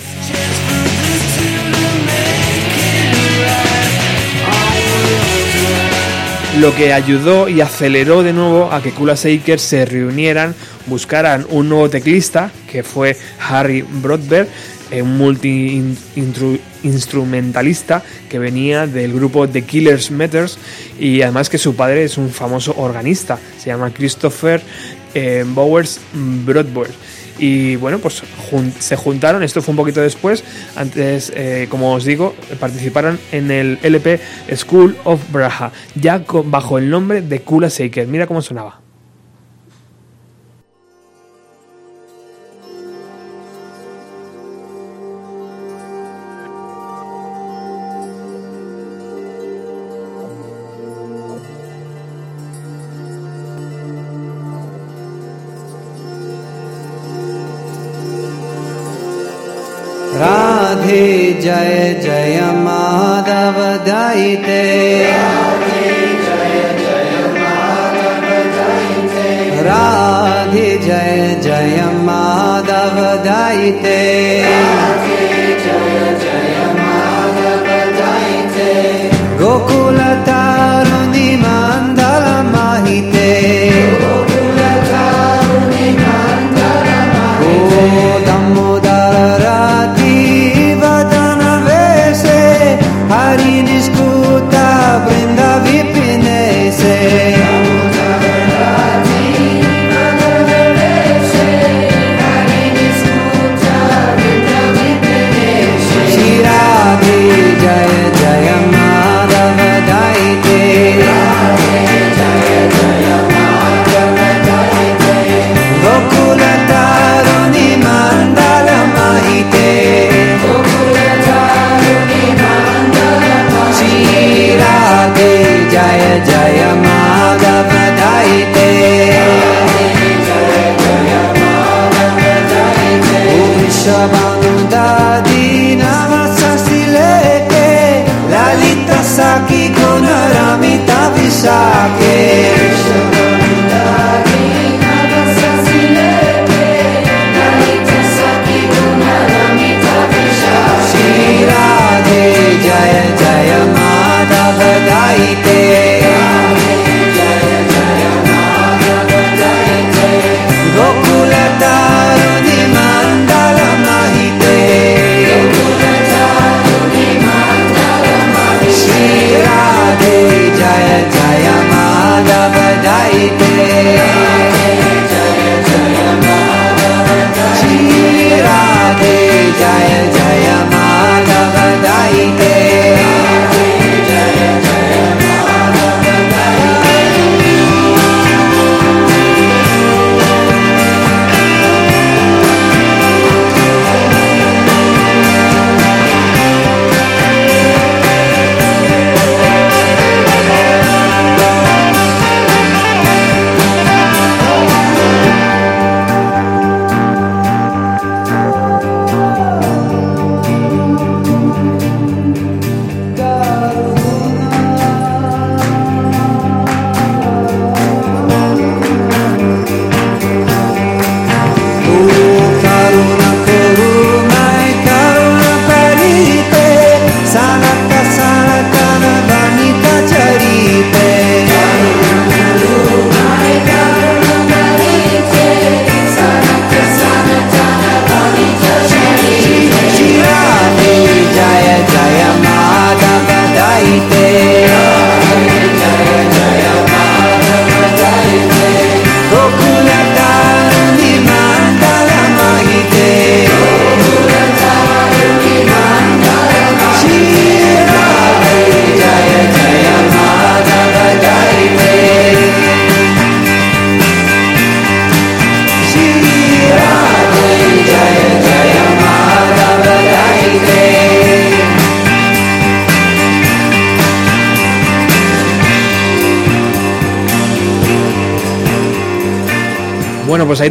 [6.60, 10.56] lo que ayudó y aceleró de nuevo a que Kula Shaker se reunieran,
[10.88, 14.48] buscaran un nuevo teclista, que fue Harry Brodberg,
[14.92, 20.60] eh, un multi-instrumentalista que venía del grupo The Killers Matters
[21.00, 24.62] y además que su padre es un famoso organista, se llama Christopher
[25.16, 26.00] eh, Bowers
[26.46, 26.92] Brodberg.
[27.38, 28.24] Y bueno, pues
[28.80, 30.42] se juntaron, esto fue un poquito después,
[30.78, 34.22] antes, eh, como os digo, participaron en el LP
[34.56, 38.08] School of Braha, ya bajo el nombre de Kula Shaker.
[38.08, 38.85] Mira cómo sonaba.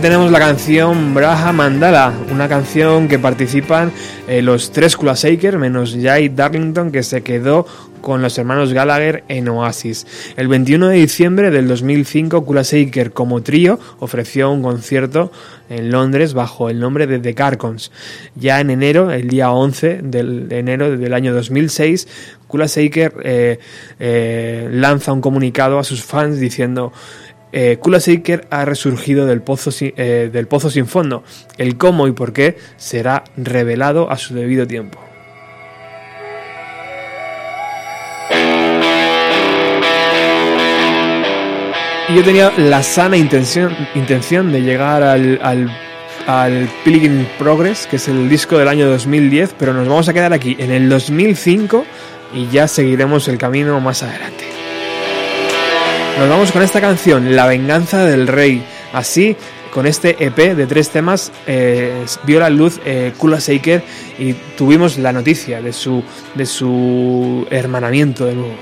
[0.01, 3.93] Tenemos la canción Braha Mandala, una canción que participan
[4.29, 7.66] eh, los tres Kula Shaker menos Jay Darlington que se quedó
[8.01, 10.07] con los hermanos Gallagher en Oasis.
[10.37, 15.33] El 21 de diciembre del 2005, Kula Shaker como trío ofreció un concierto
[15.71, 17.91] en Londres bajo el nombre de The Carcons.
[18.35, 22.07] Ya en enero, el día 11 del- de enero del año 2006,
[22.47, 23.59] Kula Shaker eh,
[23.99, 26.93] eh, lanza un comunicado a sus fans diciendo
[27.56, 31.22] eh, Kula Shaker ha resurgido del pozo, eh, del pozo sin fondo.
[31.56, 34.98] El cómo y por qué será revelado a su debido tiempo.
[42.09, 45.70] Y yo tenía la sana intención, intención de llegar al, al,
[46.26, 50.32] al Pilgrim Progress, que es el disco del año 2010, pero nos vamos a quedar
[50.32, 51.85] aquí en el 2005
[52.35, 54.44] y ya seguiremos el camino más adelante.
[56.19, 58.65] Nos vamos con esta canción, La venganza del rey.
[58.93, 59.36] Así,
[59.73, 63.82] con este EP de tres temas, eh, vio la luz eh, Kula Shaker
[64.16, 66.05] y tuvimos la noticia de su,
[66.36, 68.55] de su hermanamiento de nuevo.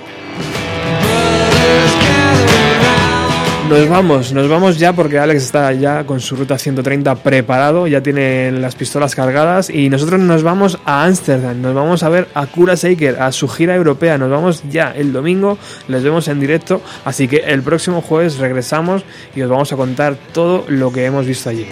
[3.72, 8.02] Nos vamos, nos vamos ya porque Alex está ya con su ruta 130 preparado, ya
[8.02, 12.44] tiene las pistolas cargadas y nosotros nos vamos a Ámsterdam, nos vamos a ver a
[12.46, 15.56] Kura Shaker, a su gira europea, nos vamos ya el domingo,
[15.88, 19.04] les vemos en directo, así que el próximo jueves regresamos
[19.34, 21.66] y os vamos a contar todo lo que hemos visto allí.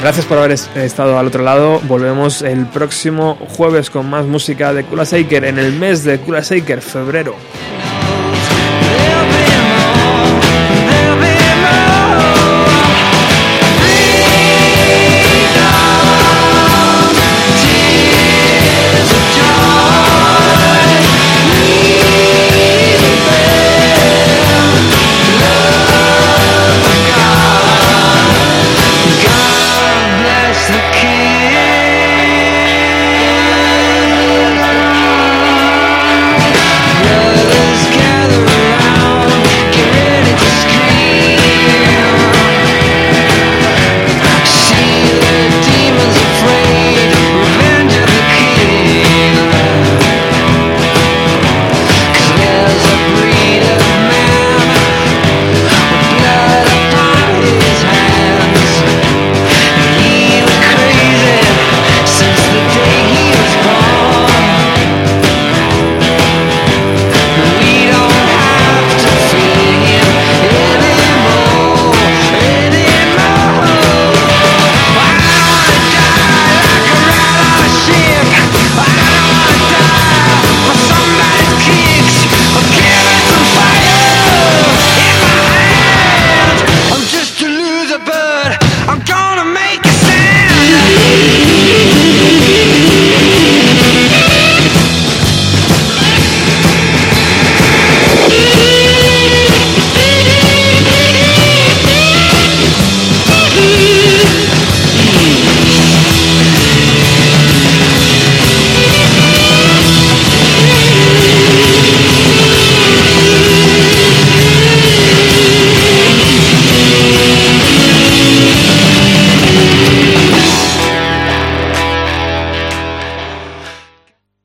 [0.00, 1.78] Gracias por haber es- estado al otro lado.
[1.86, 6.40] Volvemos el próximo jueves con más música de Kula Shaker en el mes de Kula
[6.40, 7.34] Shaker, febrero.